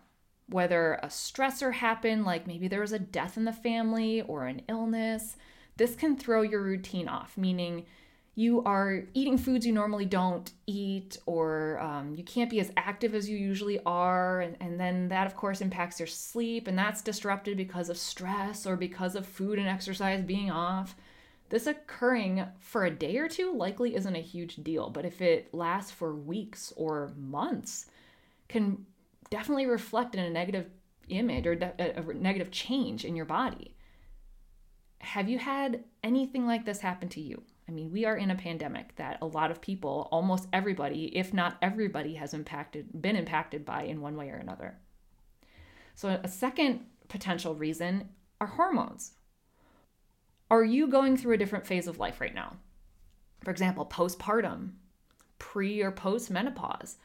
Whether 0.48 0.94
a 0.94 1.06
stressor 1.06 1.74
happened, 1.74 2.24
like 2.24 2.48
maybe 2.48 2.66
there 2.66 2.80
was 2.80 2.90
a 2.90 2.98
death 2.98 3.36
in 3.36 3.44
the 3.44 3.52
family 3.52 4.20
or 4.20 4.46
an 4.46 4.62
illness, 4.68 5.36
this 5.76 5.94
can 5.94 6.16
throw 6.16 6.42
your 6.42 6.62
routine 6.62 7.08
off, 7.08 7.36
meaning 7.36 7.86
you 8.34 8.62
are 8.64 9.02
eating 9.12 9.36
foods 9.36 9.66
you 9.66 9.72
normally 9.72 10.04
don't 10.04 10.52
eat, 10.66 11.18
or 11.26 11.78
um, 11.80 12.14
you 12.14 12.22
can't 12.22 12.48
be 12.48 12.60
as 12.60 12.72
active 12.76 13.14
as 13.14 13.28
you 13.28 13.36
usually 13.36 13.80
are. 13.84 14.40
And, 14.40 14.56
and 14.60 14.78
then 14.78 15.08
that, 15.08 15.26
of 15.26 15.36
course, 15.36 15.60
impacts 15.60 15.98
your 15.98 16.06
sleep, 16.06 16.68
and 16.68 16.78
that's 16.78 17.02
disrupted 17.02 17.56
because 17.56 17.90
of 17.90 17.98
stress 17.98 18.66
or 18.66 18.76
because 18.76 19.14
of 19.16 19.26
food 19.26 19.58
and 19.58 19.68
exercise 19.68 20.22
being 20.22 20.50
off. 20.50 20.94
This 21.50 21.66
occurring 21.66 22.46
for 22.60 22.84
a 22.84 22.90
day 22.90 23.16
or 23.16 23.28
two 23.28 23.52
likely 23.52 23.96
isn't 23.96 24.16
a 24.16 24.20
huge 24.20 24.56
deal, 24.56 24.88
but 24.88 25.04
if 25.04 25.20
it 25.20 25.52
lasts 25.52 25.90
for 25.90 26.14
weeks 26.14 26.72
or 26.76 27.10
months, 27.18 27.86
can 28.48 28.86
definitely 29.28 29.66
reflect 29.66 30.14
in 30.14 30.20
a 30.20 30.30
negative 30.30 30.70
image 31.08 31.46
or 31.46 31.56
de- 31.56 31.98
a 31.98 32.14
negative 32.14 32.52
change 32.52 33.04
in 33.04 33.16
your 33.16 33.24
body. 33.24 33.74
Have 35.00 35.28
you 35.28 35.38
had 35.38 35.84
anything 36.04 36.46
like 36.46 36.64
this 36.64 36.80
happen 36.80 37.08
to 37.10 37.20
you? 37.20 37.42
I 37.68 37.72
mean, 37.72 37.90
we 37.90 38.04
are 38.04 38.16
in 38.16 38.30
a 38.30 38.36
pandemic 38.36 38.96
that 38.96 39.18
a 39.22 39.26
lot 39.26 39.50
of 39.50 39.60
people, 39.60 40.08
almost 40.10 40.48
everybody, 40.52 41.16
if 41.16 41.32
not 41.32 41.56
everybody, 41.62 42.14
has 42.14 42.34
impacted, 42.34 43.00
been 43.00 43.16
impacted 43.16 43.64
by 43.64 43.84
in 43.84 44.00
one 44.00 44.16
way 44.16 44.30
or 44.30 44.36
another. 44.36 44.76
So, 45.94 46.20
a 46.22 46.28
second 46.28 46.86
potential 47.08 47.54
reason 47.54 48.08
are 48.40 48.46
hormones. 48.46 49.12
Are 50.50 50.64
you 50.64 50.88
going 50.88 51.16
through 51.16 51.34
a 51.34 51.38
different 51.38 51.66
phase 51.66 51.86
of 51.86 51.98
life 51.98 52.20
right 52.20 52.34
now? 52.34 52.56
For 53.44 53.50
example, 53.50 53.86
postpartum, 53.86 54.72
pre 55.38 55.80
or 55.80 55.92
post 55.92 56.30
menopause. 56.30 56.96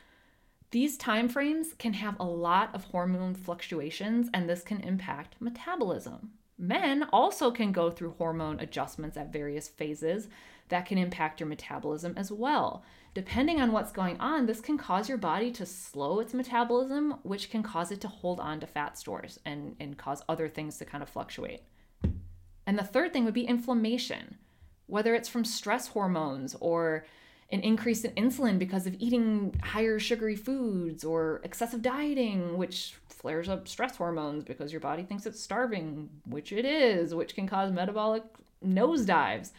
These 0.72 0.98
time 0.98 1.30
frames 1.30 1.74
can 1.78 1.94
have 1.94 2.20
a 2.20 2.26
lot 2.26 2.74
of 2.74 2.86
hormone 2.86 3.36
fluctuations, 3.36 4.30
and 4.34 4.50
this 4.50 4.64
can 4.64 4.82
impact 4.82 5.36
metabolism. 5.40 6.32
Men 6.58 7.04
also 7.12 7.52
can 7.52 7.72
go 7.72 7.92
through 7.92 8.16
hormone 8.18 8.60
adjustments 8.60 9.18
at 9.18 9.34
various 9.34 9.68
phases 9.68 10.30
that 10.70 10.86
can 10.86 10.98
impact 10.98 11.40
your 11.40 11.50
metabolism 11.50 12.14
as 12.18 12.32
well. 12.32 12.84
Depending 13.14 13.62
on 13.62 13.72
what's 13.72 13.92
going 13.92 14.20
on, 14.20 14.46
this 14.46 14.62
can 14.62 14.78
cause 14.78 15.08
your 15.08 15.18
body 15.18 15.52
to 15.52 15.66
slow 15.66 16.20
its 16.20 16.34
metabolism, 16.34 17.20
which 17.24 17.50
can 17.50 17.64
cause 17.64 17.92
it 17.92 18.02
to 18.02 18.08
hold 18.08 18.40
on 18.40 18.60
to 18.60 18.68
fat 18.68 18.98
stores 18.98 19.40
and, 19.46 19.76
and 19.80 19.98
cause 19.98 20.22
other 20.28 20.50
things 20.50 20.78
to 20.78 20.86
kind 20.86 21.04
of 21.04 21.10
fluctuate. 21.10 21.64
And 22.66 22.80
the 22.80 22.84
third 22.84 23.14
thing 23.14 23.26
would 23.26 23.34
be 23.34 23.46
inflammation, 23.46 24.38
whether 24.88 25.14
it's 25.14 25.30
from 25.30 25.46
stress 25.46 25.90
hormones 25.90 26.56
or 26.60 27.06
an 27.52 27.62
increase 27.62 28.04
in 28.04 28.12
insulin 28.12 28.58
because 28.58 28.88
of 28.88 28.96
eating 29.00 29.56
higher 29.64 30.00
sugary 30.00 30.36
foods 30.36 31.04
or 31.04 31.42
excessive 31.44 31.82
dieting, 31.82 32.58
which 32.58 32.96
flares 33.08 33.48
up 33.48 33.68
stress 33.68 33.98
hormones 33.98 34.44
because 34.44 34.72
your 34.72 34.82
body 34.82 35.04
thinks 35.04 35.26
it's 35.26 35.40
starving, 35.40 36.10
which 36.28 36.52
it 36.52 36.66
is, 36.66 37.14
which 37.14 37.36
can 37.36 37.48
cause 37.48 37.72
metabolic 37.72 38.24
nosedives. 38.66 39.52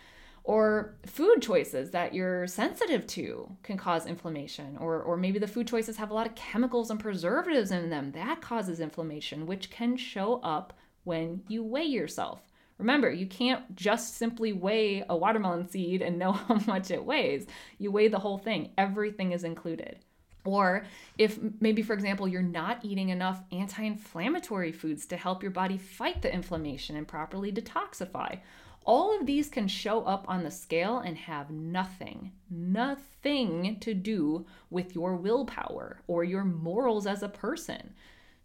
Or 0.42 0.94
food 1.04 1.42
choices 1.42 1.90
that 1.90 2.14
you're 2.14 2.46
sensitive 2.46 3.04
to 3.08 3.50
can 3.64 3.76
cause 3.76 4.06
inflammation, 4.06 4.76
or, 4.78 5.02
or 5.02 5.16
maybe 5.16 5.40
the 5.40 5.48
food 5.48 5.66
choices 5.66 5.96
have 5.96 6.10
a 6.10 6.14
lot 6.14 6.28
of 6.28 6.36
chemicals 6.36 6.88
and 6.88 7.00
preservatives 7.00 7.72
in 7.72 7.90
them. 7.90 8.12
That 8.12 8.40
causes 8.40 8.78
inflammation, 8.78 9.46
which 9.46 9.70
can 9.70 9.96
show 9.96 10.40
up 10.44 10.72
when 11.02 11.42
you 11.48 11.64
weigh 11.64 11.86
yourself. 11.86 12.42
Remember, 12.78 13.11
you 13.11 13.26
can't 13.26 13.75
just 13.75 14.16
simply 14.16 14.52
weigh 14.52 15.04
a 15.09 15.16
watermelon 15.16 15.68
seed 15.68 16.02
and 16.02 16.18
know 16.21 16.33
how 16.33 16.56
much 16.66 16.90
it 16.90 17.04
weighs. 17.04 17.47
You 17.78 17.90
weigh 17.90 18.09
the 18.09 18.18
whole 18.18 18.38
thing, 18.38 18.71
everything 18.76 19.33
is 19.33 19.45
included. 19.45 19.99
Or 20.45 20.85
if 21.18 21.38
maybe, 21.61 21.83
for 21.83 21.92
example, 21.92 22.28
you're 22.28 22.40
not 22.40 22.85
eating 22.85 23.09
enough 23.09 23.42
anti 23.50 23.83
inflammatory 23.83 24.73
foods 24.73 25.04
to 25.06 25.16
help 25.16 25.42
your 25.42 25.50
body 25.50 25.76
fight 25.76 26.23
the 26.23 26.33
inflammation 26.33 26.97
and 26.97 27.09
properly 27.09 27.50
detoxify. 27.52 28.38
All 28.85 29.18
of 29.18 29.26
these 29.26 29.49
can 29.49 29.66
show 29.66 30.04
up 30.04 30.25
on 30.28 30.45
the 30.45 30.50
scale 30.52 30.99
and 30.99 31.18
have 31.18 31.50
nothing, 31.50 32.30
nothing 32.49 33.80
to 33.80 33.92
do 33.92 34.47
with 34.71 34.95
your 34.95 35.16
willpower 35.16 36.02
or 36.06 36.23
your 36.23 36.45
morals 36.45 37.04
as 37.04 37.25
a 37.25 37.28
person. 37.28 37.95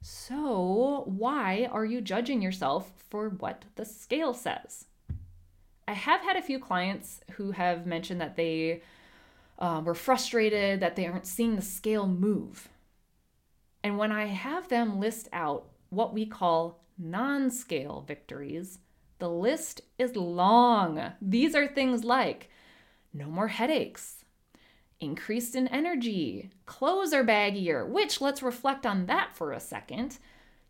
So, 0.02 1.04
why 1.06 1.70
are 1.72 1.86
you 1.86 2.02
judging 2.02 2.42
yourself 2.42 2.92
for 3.10 3.30
what 3.30 3.66
the 3.76 3.86
scale 3.86 4.34
says? 4.34 4.86
I 5.88 5.94
have 5.94 6.22
had 6.22 6.36
a 6.36 6.42
few 6.42 6.60
clients 6.60 7.22
who 7.34 7.52
have 7.52 7.86
mentioned 7.86 8.20
that 8.20 8.36
they 8.36 8.82
uh, 9.60 9.82
were 9.86 9.94
frustrated 9.94 10.80
that 10.80 10.96
they 10.96 11.06
aren't 11.06 11.28
seeing 11.28 11.56
the 11.56 11.62
scale 11.62 12.08
move. 12.08 12.70
And 13.84 13.98
when 13.98 14.12
I 14.12 14.26
have 14.26 14.70
them 14.70 15.00
list 15.00 15.30
out 15.32 15.68
what 15.90 16.14
we 16.14 16.26
call 16.26 16.84
non 16.98 17.52
scale 17.52 18.04
victories, 18.08 18.80
the 19.20 19.30
list 19.30 19.82
is 20.00 20.16
long. 20.16 21.14
These 21.22 21.54
are 21.54 21.68
things 21.68 22.04
like 22.04 22.50
no 23.14 23.28
more 23.28 23.50
headaches, 23.50 24.21
increased 25.02 25.56
in 25.56 25.68
energy, 25.68 26.52
clothes 26.66 27.12
are 27.12 27.24
baggier, 27.24 27.88
which 27.88 28.22
let's 28.22 28.42
reflect 28.42 28.86
on 28.86 29.08
that 29.08 29.36
for 29.36 29.52
a 29.52 29.60
second. 29.60 30.20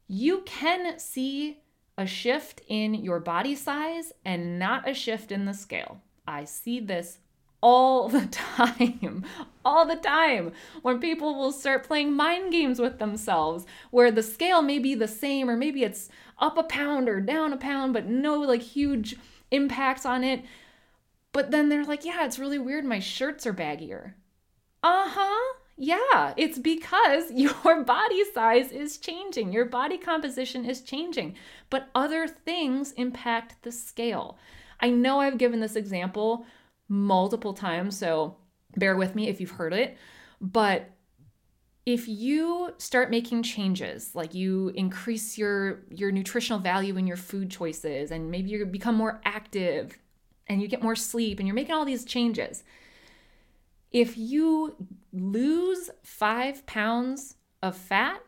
You 0.07 0.41
can 0.45 0.97
see 0.97 1.59
a 1.97 2.07
shift 2.07 2.61
in 2.67 2.95
your 2.95 3.19
body 3.19 3.53
size 3.53 4.11
and 4.25 4.57
not 4.57 4.89
a 4.89 4.93
shift 4.93 5.31
in 5.31 5.45
the 5.45 5.53
scale. 5.53 6.01
I 6.25 6.45
see 6.45 6.79
this 6.79 7.19
all 7.61 8.09
the 8.09 8.25
time, 8.27 9.25
all 9.63 9.85
the 9.85 9.95
time, 9.95 10.53
when 10.81 10.99
people 10.99 11.35
will 11.35 11.51
start 11.51 11.83
playing 11.85 12.13
mind 12.13 12.51
games 12.51 12.79
with 12.79 12.99
themselves 12.99 13.65
where 13.91 14.11
the 14.11 14.23
scale 14.23 14.61
may 14.61 14.79
be 14.79 14.95
the 14.95 15.07
same 15.07 15.49
or 15.49 15.55
maybe 15.55 15.83
it's 15.83 16.09
up 16.39 16.57
a 16.57 16.63
pound 16.63 17.07
or 17.07 17.21
down 17.21 17.53
a 17.53 17.57
pound, 17.57 17.93
but 17.93 18.07
no 18.07 18.39
like 18.39 18.61
huge 18.61 19.15
impacts 19.51 20.05
on 20.05 20.23
it. 20.23 20.43
But 21.33 21.51
then 21.51 21.69
they're 21.69 21.85
like, 21.85 22.03
yeah, 22.03 22.25
it's 22.25 22.39
really 22.39 22.59
weird. 22.59 22.83
My 22.83 22.99
shirts 22.99 23.45
are 23.45 23.53
baggier. 23.53 24.13
Uh 24.83 25.07
huh. 25.09 25.53
Yeah, 25.77 26.33
it's 26.37 26.59
because 26.59 27.31
your 27.35 27.83
body 27.83 28.23
size 28.33 28.71
is 28.71 28.97
changing, 28.97 29.51
your 29.51 29.65
body 29.65 29.97
composition 29.97 30.65
is 30.65 30.81
changing, 30.81 31.35
but 31.69 31.89
other 31.95 32.27
things 32.27 32.91
impact 32.93 33.61
the 33.63 33.71
scale. 33.71 34.37
I 34.79 34.89
know 34.89 35.19
I've 35.19 35.37
given 35.37 35.59
this 35.59 35.75
example 35.75 36.45
multiple 36.87 37.53
times, 37.53 37.97
so 37.97 38.37
bear 38.75 38.95
with 38.95 39.15
me 39.15 39.27
if 39.29 39.39
you've 39.39 39.51
heard 39.51 39.73
it, 39.73 39.97
but 40.39 40.89
if 41.85 42.07
you 42.07 42.73
start 42.77 43.09
making 43.09 43.41
changes 43.43 44.13
like 44.13 44.35
you 44.35 44.71
increase 44.75 45.37
your 45.37 45.81
your 45.89 46.11
nutritional 46.11 46.59
value 46.59 46.95
in 46.97 47.07
your 47.07 47.17
food 47.17 47.49
choices 47.49 48.11
and 48.11 48.29
maybe 48.29 48.51
you 48.51 48.65
become 48.65 48.95
more 48.95 49.19
active 49.25 49.97
and 50.47 50.61
you 50.61 50.67
get 50.67 50.83
more 50.83 50.95
sleep 50.95 51.39
and 51.39 51.47
you're 51.47 51.55
making 51.55 51.73
all 51.73 51.85
these 51.85 52.05
changes 52.05 52.63
if 53.91 54.17
you 54.17 54.75
lose 55.11 55.89
five 56.03 56.65
pounds 56.65 57.35
of 57.61 57.75
fat 57.75 58.21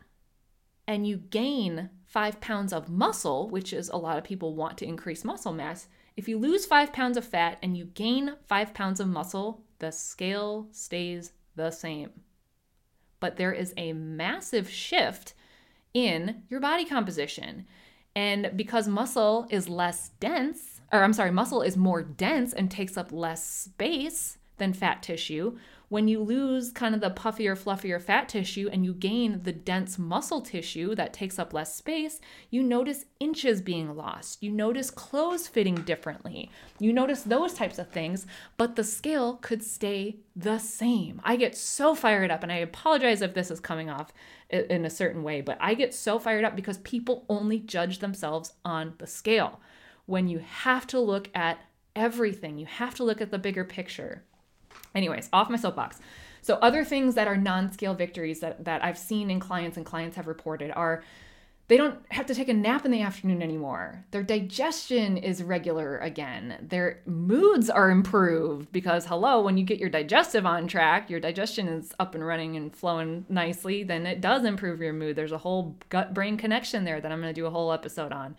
and 0.87 1.07
you 1.07 1.17
gain 1.17 1.89
five 2.05 2.41
pounds 2.41 2.73
of 2.73 2.89
muscle, 2.89 3.49
which 3.49 3.73
is 3.73 3.89
a 3.89 3.97
lot 3.97 4.17
of 4.17 4.23
people 4.23 4.55
want 4.55 4.77
to 4.77 4.85
increase 4.85 5.23
muscle 5.23 5.53
mass, 5.53 5.87
if 6.15 6.27
you 6.27 6.37
lose 6.37 6.65
five 6.65 6.93
pounds 6.93 7.17
of 7.17 7.25
fat 7.25 7.57
and 7.63 7.75
you 7.75 7.85
gain 7.85 8.35
five 8.45 8.73
pounds 8.73 8.99
of 8.99 9.07
muscle, 9.07 9.63
the 9.79 9.91
scale 9.91 10.67
stays 10.71 11.31
the 11.55 11.71
same. 11.71 12.11
But 13.19 13.37
there 13.37 13.53
is 13.53 13.73
a 13.77 13.93
massive 13.93 14.69
shift 14.69 15.33
in 15.93 16.43
your 16.49 16.59
body 16.59 16.85
composition. 16.85 17.65
And 18.15 18.51
because 18.55 18.87
muscle 18.87 19.47
is 19.49 19.69
less 19.69 20.09
dense, 20.19 20.81
or 20.91 21.03
I'm 21.03 21.13
sorry, 21.13 21.31
muscle 21.31 21.61
is 21.61 21.77
more 21.77 22.03
dense 22.03 22.53
and 22.53 22.69
takes 22.69 22.97
up 22.97 23.11
less 23.11 23.43
space, 23.47 24.37
than 24.63 24.73
fat 24.73 25.03
tissue. 25.03 25.57
When 25.89 26.07
you 26.07 26.23
lose 26.23 26.71
kind 26.71 26.95
of 26.95 27.01
the 27.01 27.11
puffier, 27.11 27.55
fluffier 27.55 28.01
fat 28.01 28.27
tissue 28.27 28.67
and 28.71 28.83
you 28.83 28.93
gain 28.93 29.43
the 29.43 29.51
dense 29.51 29.99
muscle 29.99 30.41
tissue 30.41 30.95
that 30.95 31.13
takes 31.13 31.37
up 31.37 31.53
less 31.53 31.75
space, 31.75 32.19
you 32.49 32.63
notice 32.63 33.05
inches 33.19 33.61
being 33.61 33.95
lost. 33.95 34.41
You 34.41 34.51
notice 34.51 34.89
clothes 34.89 35.47
fitting 35.47 35.75
differently. 35.75 36.49
You 36.79 36.93
notice 36.93 37.21
those 37.21 37.53
types 37.53 37.77
of 37.77 37.89
things, 37.89 38.25
but 38.57 38.75
the 38.75 38.83
scale 38.83 39.35
could 39.35 39.61
stay 39.61 40.17
the 40.35 40.57
same. 40.57 41.21
I 41.23 41.35
get 41.35 41.55
so 41.55 41.93
fired 41.93 42.31
up, 42.31 42.41
and 42.41 42.51
I 42.51 42.55
apologize 42.55 43.21
if 43.21 43.35
this 43.35 43.51
is 43.51 43.59
coming 43.59 43.89
off 43.89 44.11
in 44.49 44.85
a 44.85 44.89
certain 44.89 45.21
way, 45.21 45.41
but 45.41 45.57
I 45.59 45.75
get 45.75 45.93
so 45.93 46.17
fired 46.17 46.43
up 46.45 46.55
because 46.55 46.77
people 46.79 47.25
only 47.29 47.59
judge 47.59 47.99
themselves 47.99 48.53
on 48.65 48.93
the 48.97 49.07
scale 49.07 49.59
when 50.05 50.27
you 50.27 50.39
have 50.39 50.87
to 50.87 50.99
look 50.99 51.29
at 51.33 51.59
everything, 51.95 52.57
you 52.57 52.65
have 52.65 52.95
to 52.95 53.03
look 53.03 53.21
at 53.21 53.31
the 53.31 53.37
bigger 53.37 53.63
picture. 53.63 54.23
Anyways, 54.95 55.29
off 55.33 55.49
my 55.49 55.57
soapbox. 55.57 55.99
So 56.41 56.55
other 56.55 56.83
things 56.83 57.15
that 57.15 57.27
are 57.27 57.37
non-scale 57.37 57.95
victories 57.95 58.41
that, 58.41 58.65
that 58.65 58.83
I've 58.83 58.97
seen 58.97 59.29
in 59.31 59.39
clients 59.39 59.77
and 59.77 59.85
clients 59.85 60.17
have 60.17 60.27
reported 60.27 60.71
are 60.71 61.03
they 61.69 61.77
don't 61.77 61.99
have 62.11 62.25
to 62.25 62.35
take 62.35 62.49
a 62.49 62.53
nap 62.53 62.83
in 62.83 62.91
the 62.91 63.01
afternoon 63.01 63.41
anymore. 63.41 64.03
Their 64.11 64.21
digestion 64.21 65.15
is 65.15 65.41
regular 65.41 65.97
again. 65.99 66.57
Their 66.61 66.99
moods 67.05 67.69
are 67.69 67.89
improved 67.89 68.71
because, 68.73 69.05
hello, 69.05 69.41
when 69.41 69.57
you 69.57 69.63
get 69.63 69.79
your 69.79 69.89
digestive 69.89 70.45
on 70.45 70.67
track, 70.67 71.09
your 71.09 71.21
digestion 71.21 71.69
is 71.69 71.93
up 71.99 72.15
and 72.15 72.25
running 72.25 72.57
and 72.57 72.75
flowing 72.75 73.25
nicely, 73.29 73.83
then 73.83 74.05
it 74.05 74.19
does 74.19 74.43
improve 74.43 74.81
your 74.81 74.91
mood. 74.91 75.15
There's 75.15 75.31
a 75.31 75.37
whole 75.37 75.77
gut 75.87 76.13
brain 76.13 76.35
connection 76.35 76.83
there 76.83 76.99
that 76.99 77.11
I'm 77.11 77.21
going 77.21 77.33
to 77.33 77.41
do 77.41 77.47
a 77.47 77.51
whole 77.51 77.71
episode 77.71 78.11
on. 78.11 78.35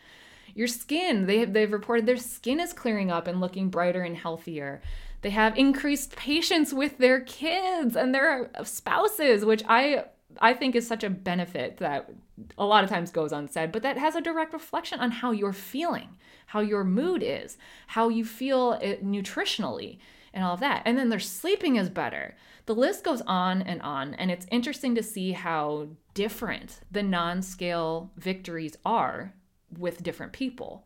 Your 0.55 0.69
skin, 0.69 1.27
they 1.27 1.39
have, 1.39 1.55
they've 1.55 1.73
reported 1.73 2.05
their 2.05 2.19
skin 2.19 2.61
is 2.61 2.75
clearing 2.75 3.11
up 3.11 3.27
and 3.27 3.41
looking 3.41 3.71
brighter 3.71 4.03
and 4.03 4.17
healthier. 4.17 4.83
They 5.25 5.31
have 5.31 5.57
increased 5.57 6.17
patience 6.17 6.71
with 6.71 6.99
their 6.99 7.19
kids 7.19 7.97
and 7.97 8.15
their 8.15 8.51
spouses, 8.63 9.43
which 9.43 9.63
I 9.67 10.05
I 10.39 10.53
think 10.53 10.75
is 10.75 10.87
such 10.87 11.03
a 11.03 11.09
benefit 11.09 11.79
that 11.79 12.11
a 12.59 12.67
lot 12.67 12.85
of 12.85 12.91
times 12.91 13.11
goes 13.11 13.33
unsaid, 13.33 13.73
but 13.73 13.81
that 13.85 13.97
has 13.97 14.15
a 14.15 14.21
direct 14.21 14.53
reflection 14.53 15.01
on 15.01 15.11
how 15.11 15.31
you're 15.31 15.55
feeling, 15.55 16.19
how 16.49 16.61
your 16.61 16.85
mood 16.85 17.23
is, 17.23 17.57
how 17.87 18.11
you 18.11 18.23
feel 18.23 18.75
it 18.75 19.03
nutritionally, 19.03 19.97
and 20.35 20.45
all 20.45 20.53
of 20.53 20.61
that. 20.61 20.83
And 20.85 20.99
then 20.99 21.09
their 21.09 21.19
sleeping 21.19 21.77
is 21.77 21.89
better. 21.89 22.37
The 22.67 22.75
list 22.75 23.03
goes 23.03 23.23
on 23.23 23.63
and 23.63 23.81
on, 23.81 24.13
and 24.13 24.31
it's 24.31 24.47
interesting 24.51 24.95
to 24.95 25.03
see 25.03 25.33
how 25.33 25.89
different 26.13 26.81
the 26.91 27.03
non 27.03 27.41
scale 27.41 28.11
victories 28.19 28.77
are 28.85 29.33
with 29.79 30.03
different 30.03 30.35
people. 30.35 30.85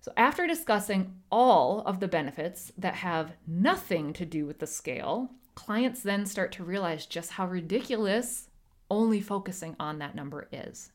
So, 0.00 0.12
after 0.16 0.46
discussing 0.46 1.14
all 1.30 1.82
of 1.82 2.00
the 2.00 2.08
benefits 2.08 2.72
that 2.78 2.94
have 2.94 3.32
nothing 3.46 4.14
to 4.14 4.24
do 4.24 4.46
with 4.46 4.58
the 4.58 4.66
scale, 4.66 5.30
clients 5.54 6.02
then 6.02 6.24
start 6.24 6.52
to 6.52 6.64
realize 6.64 7.04
just 7.04 7.32
how 7.32 7.46
ridiculous 7.46 8.48
only 8.90 9.20
focusing 9.20 9.76
on 9.78 9.98
that 9.98 10.14
number 10.14 10.48
is. 10.50 10.92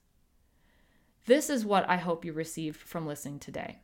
This 1.25 1.49
is 1.51 1.65
what 1.65 1.87
I 1.87 1.97
hope 1.97 2.25
you 2.25 2.33
received 2.33 2.79
from 2.79 3.05
listening 3.05 3.39
today. 3.39 3.79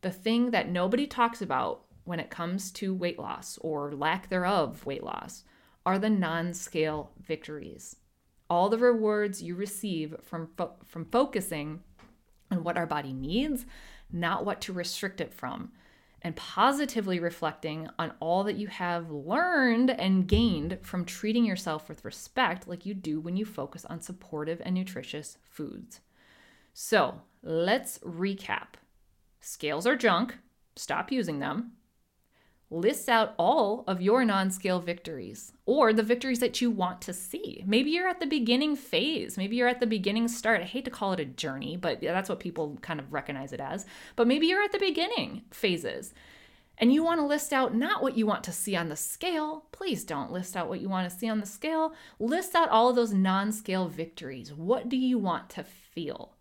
The 0.00 0.10
thing 0.10 0.50
that 0.50 0.68
nobody 0.68 1.06
talks 1.06 1.40
about 1.40 1.84
when 2.04 2.20
it 2.20 2.30
comes 2.30 2.72
to 2.72 2.94
weight 2.94 3.18
loss 3.18 3.56
or 3.60 3.92
lack 3.92 4.28
thereof 4.28 4.84
weight 4.84 5.04
loss 5.04 5.44
are 5.86 5.98
the 5.98 6.10
non 6.10 6.54
scale 6.54 7.12
victories. 7.20 7.96
All 8.50 8.68
the 8.68 8.78
rewards 8.78 9.42
you 9.42 9.54
receive 9.54 10.16
from, 10.22 10.48
fo- 10.56 10.76
from 10.84 11.04
focusing 11.04 11.80
on 12.50 12.64
what 12.64 12.76
our 12.76 12.86
body 12.86 13.12
needs, 13.12 13.66
not 14.12 14.44
what 14.44 14.60
to 14.62 14.72
restrict 14.72 15.20
it 15.20 15.32
from, 15.32 15.72
and 16.22 16.34
positively 16.34 17.20
reflecting 17.20 17.88
on 17.98 18.12
all 18.20 18.44
that 18.44 18.56
you 18.56 18.66
have 18.66 19.10
learned 19.10 19.90
and 19.90 20.26
gained 20.26 20.78
from 20.82 21.04
treating 21.04 21.44
yourself 21.44 21.88
with 21.88 22.04
respect, 22.04 22.66
like 22.66 22.84
you 22.84 22.94
do 22.94 23.20
when 23.20 23.36
you 23.36 23.44
focus 23.44 23.84
on 23.84 24.00
supportive 24.00 24.60
and 24.64 24.74
nutritious 24.74 25.38
foods. 25.44 26.00
So 26.72 27.22
let's 27.42 27.98
recap. 27.98 28.74
Scales 29.40 29.86
are 29.86 29.96
junk, 29.96 30.38
stop 30.76 31.12
using 31.12 31.38
them 31.38 31.72
lists 32.70 33.08
out 33.08 33.34
all 33.38 33.84
of 33.86 34.02
your 34.02 34.24
non 34.24 34.50
scale 34.50 34.80
victories 34.80 35.52
or 35.66 35.92
the 35.92 36.02
victories 36.02 36.40
that 36.40 36.60
you 36.60 36.70
want 36.70 37.00
to 37.02 37.12
see. 37.12 37.62
Maybe 37.66 37.90
you're 37.90 38.08
at 38.08 38.20
the 38.20 38.26
beginning 38.26 38.76
phase. 38.76 39.36
Maybe 39.36 39.56
you're 39.56 39.68
at 39.68 39.80
the 39.80 39.86
beginning 39.86 40.28
start. 40.28 40.60
I 40.60 40.64
hate 40.64 40.84
to 40.84 40.90
call 40.90 41.12
it 41.12 41.20
a 41.20 41.24
journey, 41.24 41.76
but 41.76 42.00
that's 42.00 42.28
what 42.28 42.40
people 42.40 42.78
kind 42.82 43.00
of 43.00 43.12
recognize 43.12 43.52
it 43.52 43.60
as. 43.60 43.86
But 44.16 44.26
maybe 44.26 44.46
you're 44.46 44.62
at 44.62 44.72
the 44.72 44.78
beginning 44.78 45.42
phases 45.50 46.12
and 46.78 46.92
you 46.92 47.02
want 47.02 47.20
to 47.20 47.26
list 47.26 47.52
out 47.52 47.74
not 47.74 48.02
what 48.02 48.16
you 48.16 48.26
want 48.26 48.44
to 48.44 48.52
see 48.52 48.76
on 48.76 48.88
the 48.88 48.96
scale. 48.96 49.64
Please 49.72 50.04
don't 50.04 50.32
list 50.32 50.56
out 50.56 50.68
what 50.68 50.80
you 50.80 50.88
want 50.88 51.10
to 51.10 51.16
see 51.16 51.28
on 51.28 51.40
the 51.40 51.46
scale. 51.46 51.92
List 52.18 52.54
out 52.54 52.68
all 52.68 52.88
of 52.88 52.96
those 52.96 53.12
non 53.12 53.52
scale 53.52 53.88
victories. 53.88 54.52
What 54.52 54.88
do 54.88 54.96
you 54.96 55.18
want 55.18 55.50
to 55.50 55.64
feel? 55.64 56.37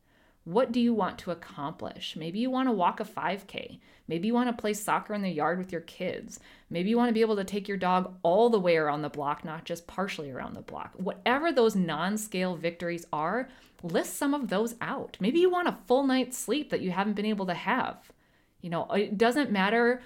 What 0.47 0.71
do 0.71 0.79
you 0.79 0.93
want 0.93 1.19
to 1.19 1.31
accomplish? 1.31 2.15
Maybe 2.15 2.39
you 2.39 2.49
want 2.49 2.69
to 2.69 2.71
walk 2.71 3.01
a 3.01 3.03
5K. 3.03 3.79
Maybe 4.07 4.27
you 4.27 4.33
want 4.33 4.47
to 4.47 4.61
play 4.61 4.73
soccer 4.73 5.13
in 5.13 5.21
the 5.21 5.29
yard 5.29 5.57
with 5.57 5.73
your 5.73 5.81
kids. 5.81 6.39
Maybe 6.69 6.89
you 6.89 6.95
want 6.95 7.09
to 7.09 7.13
be 7.13 7.19
able 7.19 7.35
to 7.35 7.43
take 7.43 7.67
your 7.67 7.75
dog 7.75 8.15
all 8.23 8.49
the 8.49 8.57
way 8.57 8.77
around 8.77 9.01
the 9.01 9.09
block, 9.09 9.43
not 9.43 9.65
just 9.65 9.87
partially 9.87 10.31
around 10.31 10.53
the 10.53 10.61
block. 10.61 10.93
Whatever 10.95 11.51
those 11.51 11.75
non 11.75 12.17
scale 12.17 12.55
victories 12.55 13.05
are, 13.11 13.49
list 13.83 14.15
some 14.15 14.33
of 14.33 14.47
those 14.47 14.75
out. 14.79 15.17
Maybe 15.19 15.41
you 15.41 15.49
want 15.49 15.67
a 15.67 15.77
full 15.85 16.03
night's 16.03 16.37
sleep 16.37 16.69
that 16.69 16.79
you 16.79 16.91
haven't 16.91 17.17
been 17.17 17.25
able 17.25 17.47
to 17.47 17.53
have. 17.53 18.09
You 18.61 18.69
know, 18.69 18.89
it 18.91 19.17
doesn't 19.17 19.51
matter. 19.51 20.01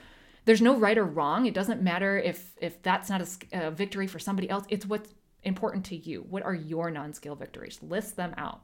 There's 0.45 0.59
no 0.59 0.75
right 0.75 0.97
or 0.97 1.05
wrong. 1.05 1.45
It 1.45 1.53
doesn't 1.53 1.83
matter 1.83 2.17
if 2.17 2.53
if 2.59 2.81
that's 2.81 3.11
not 3.11 3.21
a, 3.21 3.67
a 3.67 3.69
victory 3.69 4.07
for 4.07 4.17
somebody 4.17 4.49
else. 4.49 4.65
It's 4.69 4.87
what's 4.87 5.13
important 5.43 5.85
to 5.85 5.95
you. 5.95 6.25
What 6.27 6.41
are 6.41 6.55
your 6.55 6.89
non-scale 6.89 7.35
victories? 7.35 7.77
List 7.83 8.15
them 8.15 8.33
out. 8.37 8.61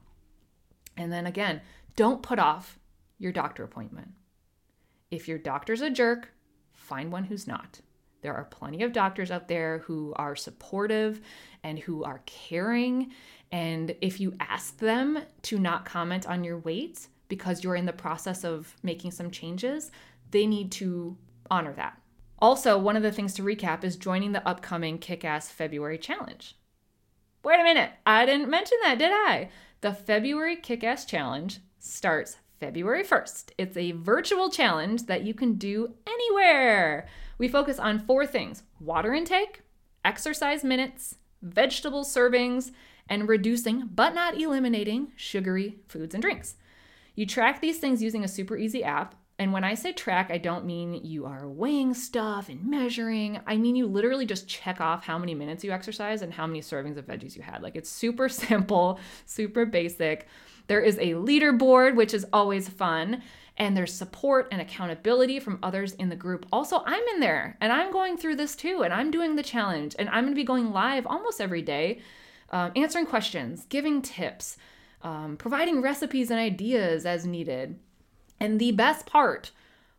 And 0.98 1.12
then 1.12 1.26
again, 1.26 1.62
don't 1.96 2.24
put 2.24 2.40
off 2.40 2.80
your 3.18 3.32
doctor 3.32 3.64
appointment. 3.64 4.10
If 5.12 5.28
your 5.28 5.38
doctor's 5.38 5.82
a 5.82 5.90
jerk, 5.90 6.30
find 6.74 7.12
one 7.12 7.24
who's 7.24 7.48
not. 7.48 7.80
There 8.22 8.34
are 8.34 8.46
plenty 8.46 8.84
of 8.84 8.94
doctors 8.94 9.32
out 9.32 9.48
there 9.48 9.80
who 9.80 10.14
are 10.16 10.36
supportive 10.36 11.22
and 11.64 11.80
who 11.80 12.04
are 12.04 12.22
caring. 12.26 13.12
And 13.52 13.96
if 14.02 14.20
you 14.20 14.34
ask 14.40 14.78
them 14.78 15.20
to 15.44 15.60
not 15.60 15.86
comment 15.86 16.28
on 16.28 16.44
your 16.44 16.58
weight 16.58 17.08
because 17.28 17.64
you're 17.64 17.76
in 17.76 17.86
the 17.86 17.94
process 17.94 18.44
of 18.44 18.76
making 18.84 19.12
some 19.12 19.32
changes, 19.32 19.92
they 20.32 20.46
need 20.46 20.72
to 20.74 21.16
honor 21.50 21.74
that. 21.74 22.02
Also, 22.40 22.78
one 22.78 22.96
of 22.96 23.04
the 23.04 23.12
things 23.12 23.34
to 23.36 23.44
recap 23.44 23.84
is 23.84 23.96
joining 23.96 24.32
the 24.32 24.48
upcoming 24.48 24.98
Kick 24.98 25.24
Ass 25.26 25.50
February 25.50 25.98
Challenge. 25.98 26.56
Wait 27.44 27.60
a 27.60 27.64
minute, 27.64 27.92
I 28.06 28.26
didn't 28.26 28.50
mention 28.50 28.78
that, 28.84 29.00
did 29.00 29.12
I? 29.12 29.50
The 29.82 29.94
February 29.94 30.56
Kick 30.56 30.84
Ass 30.84 31.06
Challenge 31.06 31.60
starts 31.78 32.38
February 32.60 33.04
1st. 33.04 33.52
It's 33.60 33.78
a 33.78 33.92
virtual 33.92 34.50
challenge 34.50 35.06
that 35.06 35.24
you 35.24 35.36
can 35.36 35.54
do 35.54 35.94
anywhere. 36.08 37.08
We 37.38 37.48
focus 37.48 37.78
on 37.78 38.00
four 38.00 38.26
things 38.26 38.64
water 38.80 39.14
intake, 39.14 39.62
exercise 40.04 40.64
minutes, 40.64 41.18
vegetable 41.44 42.04
servings, 42.04 42.72
and 43.08 43.30
reducing 43.30 43.90
but 43.94 44.16
not 44.16 44.42
eliminating 44.42 45.12
sugary 45.16 45.78
foods 45.88 46.16
and 46.16 46.24
drinks. 46.24 46.56
You 47.14 47.28
track 47.28 47.62
these 47.62 47.78
things 47.78 48.02
using 48.02 48.24
a 48.24 48.28
super 48.28 48.58
easy 48.58 48.84
app 48.84 49.14
and 49.40 49.54
when 49.54 49.64
I 49.64 49.76
say 49.76 49.94
track, 49.94 50.32
I 50.32 50.40
don't 50.40 50.66
mean 50.66 51.06
you 51.06 51.28
are 51.28 51.48
weighing 51.48 51.94
stuff 51.94 52.50
and 52.50 52.66
measuring. 52.66 53.40
I 53.46 53.58
mean 53.58 53.76
you 53.76 53.86
literally 53.86 54.26
just 54.26 54.48
check 54.48 54.82
off 54.82 55.06
how 55.06 55.20
many 55.20 55.36
minutes 55.36 55.64
you 55.64 55.72
exercise 55.72 56.24
and 56.24 56.34
how 56.34 56.48
many 56.48 56.62
servings 56.62 56.98
of 56.98 57.06
veggies 57.06 57.36
you 57.36 57.44
had. 57.44 57.62
Like 57.62 57.76
it's 57.76 57.90
super 57.90 58.30
simple, 58.48 59.00
super 59.28 59.66
basic. 59.66 60.28
There 60.66 60.82
is 60.82 60.98
a 60.98 61.14
leaderboard, 61.14 61.96
which 61.96 62.16
is 62.16 62.26
always 62.34 62.68
fun. 62.68 63.22
And 63.60 63.76
there's 63.76 63.94
support 63.94 64.48
and 64.52 64.62
accountability 64.62 65.40
from 65.40 65.58
others 65.64 65.94
in 65.94 66.10
the 66.10 66.16
group. 66.16 66.46
Also, 66.52 66.84
I'm 66.86 67.04
in 67.14 67.20
there 67.20 67.58
and 67.60 67.72
I'm 67.72 67.92
going 67.92 68.16
through 68.18 68.36
this 68.36 68.56
too, 68.56 68.84
and 68.84 68.94
I'm 68.94 69.10
doing 69.10 69.36
the 69.36 69.42
challenge, 69.42 69.96
and 69.98 70.10
I'm 70.10 70.26
gonna 70.26 70.36
be 70.36 70.44
going 70.44 70.72
live 70.72 71.08
almost 71.08 71.42
every 71.42 71.64
day, 71.64 72.00
um, 72.52 72.72
answering 72.76 73.08
questions, 73.08 73.66
giving 73.68 74.04
tips, 74.04 74.58
um, 75.02 75.38
providing 75.38 75.82
recipes 75.82 76.30
and 76.30 76.40
ideas 76.40 77.06
as 77.08 77.26
needed. 77.26 77.80
And 78.40 78.60
the 78.60 78.72
best 78.72 79.06
part 79.06 79.52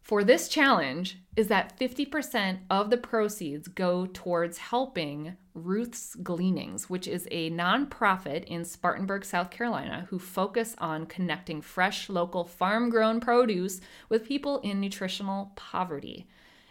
for 0.08 0.24
this 0.24 0.48
challenge 0.48 1.18
is 1.36 1.48
that 1.48 1.78
50% 1.78 2.60
of 2.70 2.88
the 2.88 2.96
proceeds 2.96 3.68
go 3.68 4.06
towards 4.06 4.56
helping 4.56 5.36
Ruth's 5.52 6.14
Gleanings, 6.14 6.88
which 6.88 7.06
is 7.06 7.28
a 7.30 7.50
nonprofit 7.50 8.44
in 8.44 8.64
Spartanburg, 8.64 9.24
South 9.24 9.50
Carolina, 9.50 10.06
who 10.08 10.18
focus 10.18 10.74
on 10.78 11.04
connecting 11.04 11.60
fresh, 11.60 12.08
local, 12.08 12.44
farm 12.44 12.88
grown 12.88 13.20
produce 13.20 13.80
with 14.08 14.26
people 14.26 14.60
in 14.60 14.80
nutritional 14.80 15.52
poverty. 15.56 16.26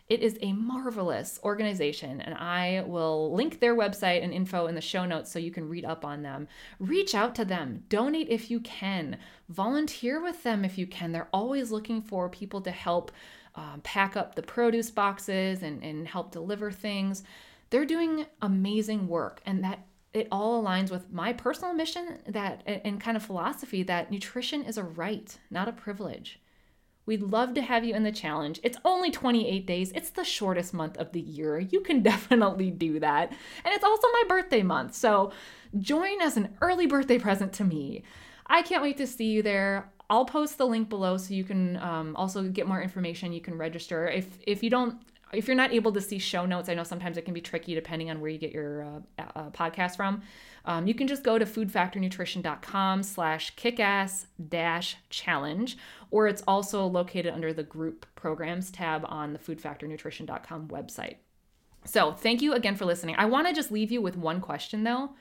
It 0.09 0.21
is 0.21 0.37
a 0.41 0.53
marvelous 0.53 1.37
organization, 1.43 2.21
and 2.21 2.33
I 2.33 2.83
will 2.87 3.33
link 3.33 3.59
their 3.59 3.75
website 3.75 4.23
and 4.23 4.33
info 4.33 4.67
in 4.67 4.75
the 4.75 4.81
show 4.81 5.05
notes 5.05 5.29
so 5.29 5.37
you 5.37 5.51
can 5.51 5.67
read 5.67 5.83
up 5.83 6.05
on 6.05 6.21
them. 6.21 6.47
Reach 6.79 7.13
out 7.13 7.35
to 7.35 7.45
them, 7.45 7.83
donate 7.89 8.29
if 8.29 8.49
you 8.49 8.61
can, 8.61 9.17
volunteer 9.49 10.21
with 10.21 10.43
them 10.43 10.63
if 10.63 10.77
you 10.77 10.87
can. 10.87 11.11
They're 11.11 11.27
always 11.33 11.71
looking 11.71 12.01
for 12.01 12.29
people 12.29 12.61
to 12.61 12.71
help 12.71 13.11
um, 13.55 13.81
pack 13.83 14.15
up 14.15 14.35
the 14.35 14.43
produce 14.43 14.91
boxes 14.91 15.61
and, 15.61 15.83
and 15.83 16.07
help 16.07 16.31
deliver 16.31 16.71
things. 16.71 17.23
They're 17.69 17.85
doing 17.85 18.27
amazing 18.41 19.09
work, 19.09 19.41
and 19.45 19.61
that 19.65 19.87
it 20.13 20.29
all 20.31 20.63
aligns 20.63 20.89
with 20.89 21.11
my 21.11 21.33
personal 21.33 21.73
mission 21.73 22.19
that 22.27 22.63
and 22.65 23.01
kind 23.01 23.17
of 23.17 23.23
philosophy 23.23 23.83
that 23.83 24.09
nutrition 24.09 24.63
is 24.63 24.77
a 24.77 24.83
right, 24.83 25.37
not 25.51 25.67
a 25.67 25.73
privilege. 25.73 26.39
We'd 27.07 27.23
love 27.23 27.55
to 27.55 27.61
have 27.61 27.83
you 27.83 27.95
in 27.95 28.03
the 28.03 28.11
challenge. 28.11 28.59
It's 28.63 28.77
only 28.85 29.09
28 29.09 29.65
days. 29.65 29.91
It's 29.95 30.11
the 30.11 30.25
shortest 30.25 30.73
month 30.73 30.97
of 30.97 31.13
the 31.13 31.21
year. 31.21 31.57
You 31.57 31.79
can 31.79 32.03
definitely 32.13 32.69
do 32.69 32.99
that. 32.99 33.29
And 33.29 33.73
it's 33.73 33.83
also 33.83 34.07
my 34.09 34.23
birthday 34.27 34.61
month. 34.61 34.93
So 34.93 35.31
join 35.79 36.21
as 36.21 36.37
an 36.37 36.55
early 36.61 36.85
birthday 36.85 37.17
present 37.17 37.53
to 37.53 37.63
me. 37.63 38.03
I 38.45 38.61
can't 38.61 38.83
wait 38.83 38.97
to 38.97 39.07
see 39.07 39.31
you 39.31 39.41
there. 39.41 39.89
I'll 40.09 40.25
post 40.25 40.57
the 40.57 40.67
link 40.67 40.89
below 40.89 41.17
so 41.17 41.33
you 41.33 41.43
can 41.43 41.77
um, 41.77 42.15
also 42.15 42.43
get 42.43 42.67
more 42.67 42.81
information. 42.81 43.33
You 43.33 43.41
can 43.41 43.57
register. 43.57 44.07
If 44.07 44.27
if 44.45 44.63
you 44.63 44.69
don't 44.69 44.97
if 45.33 45.47
you're 45.47 45.55
not 45.55 45.73
able 45.73 45.91
to 45.91 46.01
see 46.01 46.19
show 46.19 46.45
notes, 46.45 46.69
I 46.69 46.73
know 46.73 46.83
sometimes 46.83 47.17
it 47.17 47.25
can 47.25 47.33
be 47.33 47.41
tricky 47.41 47.75
depending 47.75 48.09
on 48.09 48.21
where 48.21 48.29
you 48.29 48.37
get 48.37 48.51
your 48.51 48.83
uh, 48.83 49.23
uh, 49.35 49.49
podcast 49.51 49.95
from. 49.95 50.21
Um, 50.65 50.85
you 50.85 50.93
can 50.93 51.07
just 51.07 51.23
go 51.23 51.37
to 51.37 51.45
foodfactornutrition.com 51.45 53.03
slash 53.03 53.55
kickass 53.55 54.25
dash 54.49 54.97
challenge, 55.09 55.77
or 56.11 56.27
it's 56.27 56.43
also 56.47 56.85
located 56.85 57.33
under 57.33 57.53
the 57.53 57.63
group 57.63 58.05
programs 58.15 58.69
tab 58.69 59.05
on 59.07 59.33
the 59.33 59.39
foodfactornutrition.com 59.39 60.67
website. 60.67 61.17
So 61.85 62.11
thank 62.11 62.41
you 62.41 62.53
again 62.53 62.75
for 62.75 62.85
listening. 62.85 63.15
I 63.17 63.25
want 63.25 63.47
to 63.47 63.53
just 63.53 63.71
leave 63.71 63.91
you 63.91 64.01
with 64.01 64.17
one 64.17 64.41
question 64.41 64.83
though. 64.83 65.11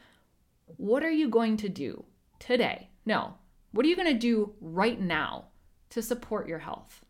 What 0.77 1.05
are 1.05 1.11
you 1.11 1.29
going 1.29 1.57
to 1.59 1.69
do 1.69 2.05
today? 2.40 2.90
No, 3.05 3.35
what 3.71 3.87
are 3.87 3.88
you 3.88 3.95
going 3.95 4.12
to 4.12 4.19
do 4.19 4.55
right 4.61 5.01
now 5.01 5.47
to 5.90 6.03
support 6.03 6.49
your 6.49 6.59
health? 6.59 7.06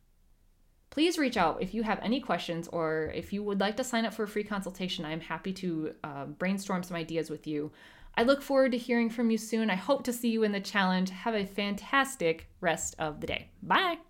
Please 0.97 1.19
reach 1.19 1.37
out 1.37 1.61
if 1.61 1.75
you 1.75 1.83
have 1.83 2.01
any 2.03 2.19
questions 2.19 2.69
or 2.69 3.13
if 3.15 3.31
you 3.31 3.43
would 3.43 3.61
like 3.61 3.77
to 3.77 3.85
sign 3.85 4.07
up 4.07 4.15
for 4.15 4.23
a 4.23 4.29
free 4.29 4.43
consultation. 4.43 5.05
I'm 5.05 5.21
happy 5.21 5.53
to 5.53 5.93
uh, 6.03 6.25
brainstorm 6.25 6.83
some 6.83 6.97
ideas 6.97 7.29
with 7.29 7.47
you. 7.47 7.71
I 8.17 8.23
look 8.23 8.41
forward 8.41 8.73
to 8.73 8.79
hearing 8.79 9.11
from 9.11 9.31
you 9.31 9.37
soon. 9.37 9.69
I 9.69 9.75
hope 9.75 10.05
to 10.05 10.13
see 10.15 10.31
you 10.31 10.43
in 10.43 10.53
the 10.53 10.61
challenge. 10.61 11.11
Have 11.11 11.35
a 11.35 11.45
fantastic 11.45 12.49
rest 12.63 12.97
of 12.99 13.21
the 13.21 13.27
day. 13.27 13.51
Bye. 13.63 14.06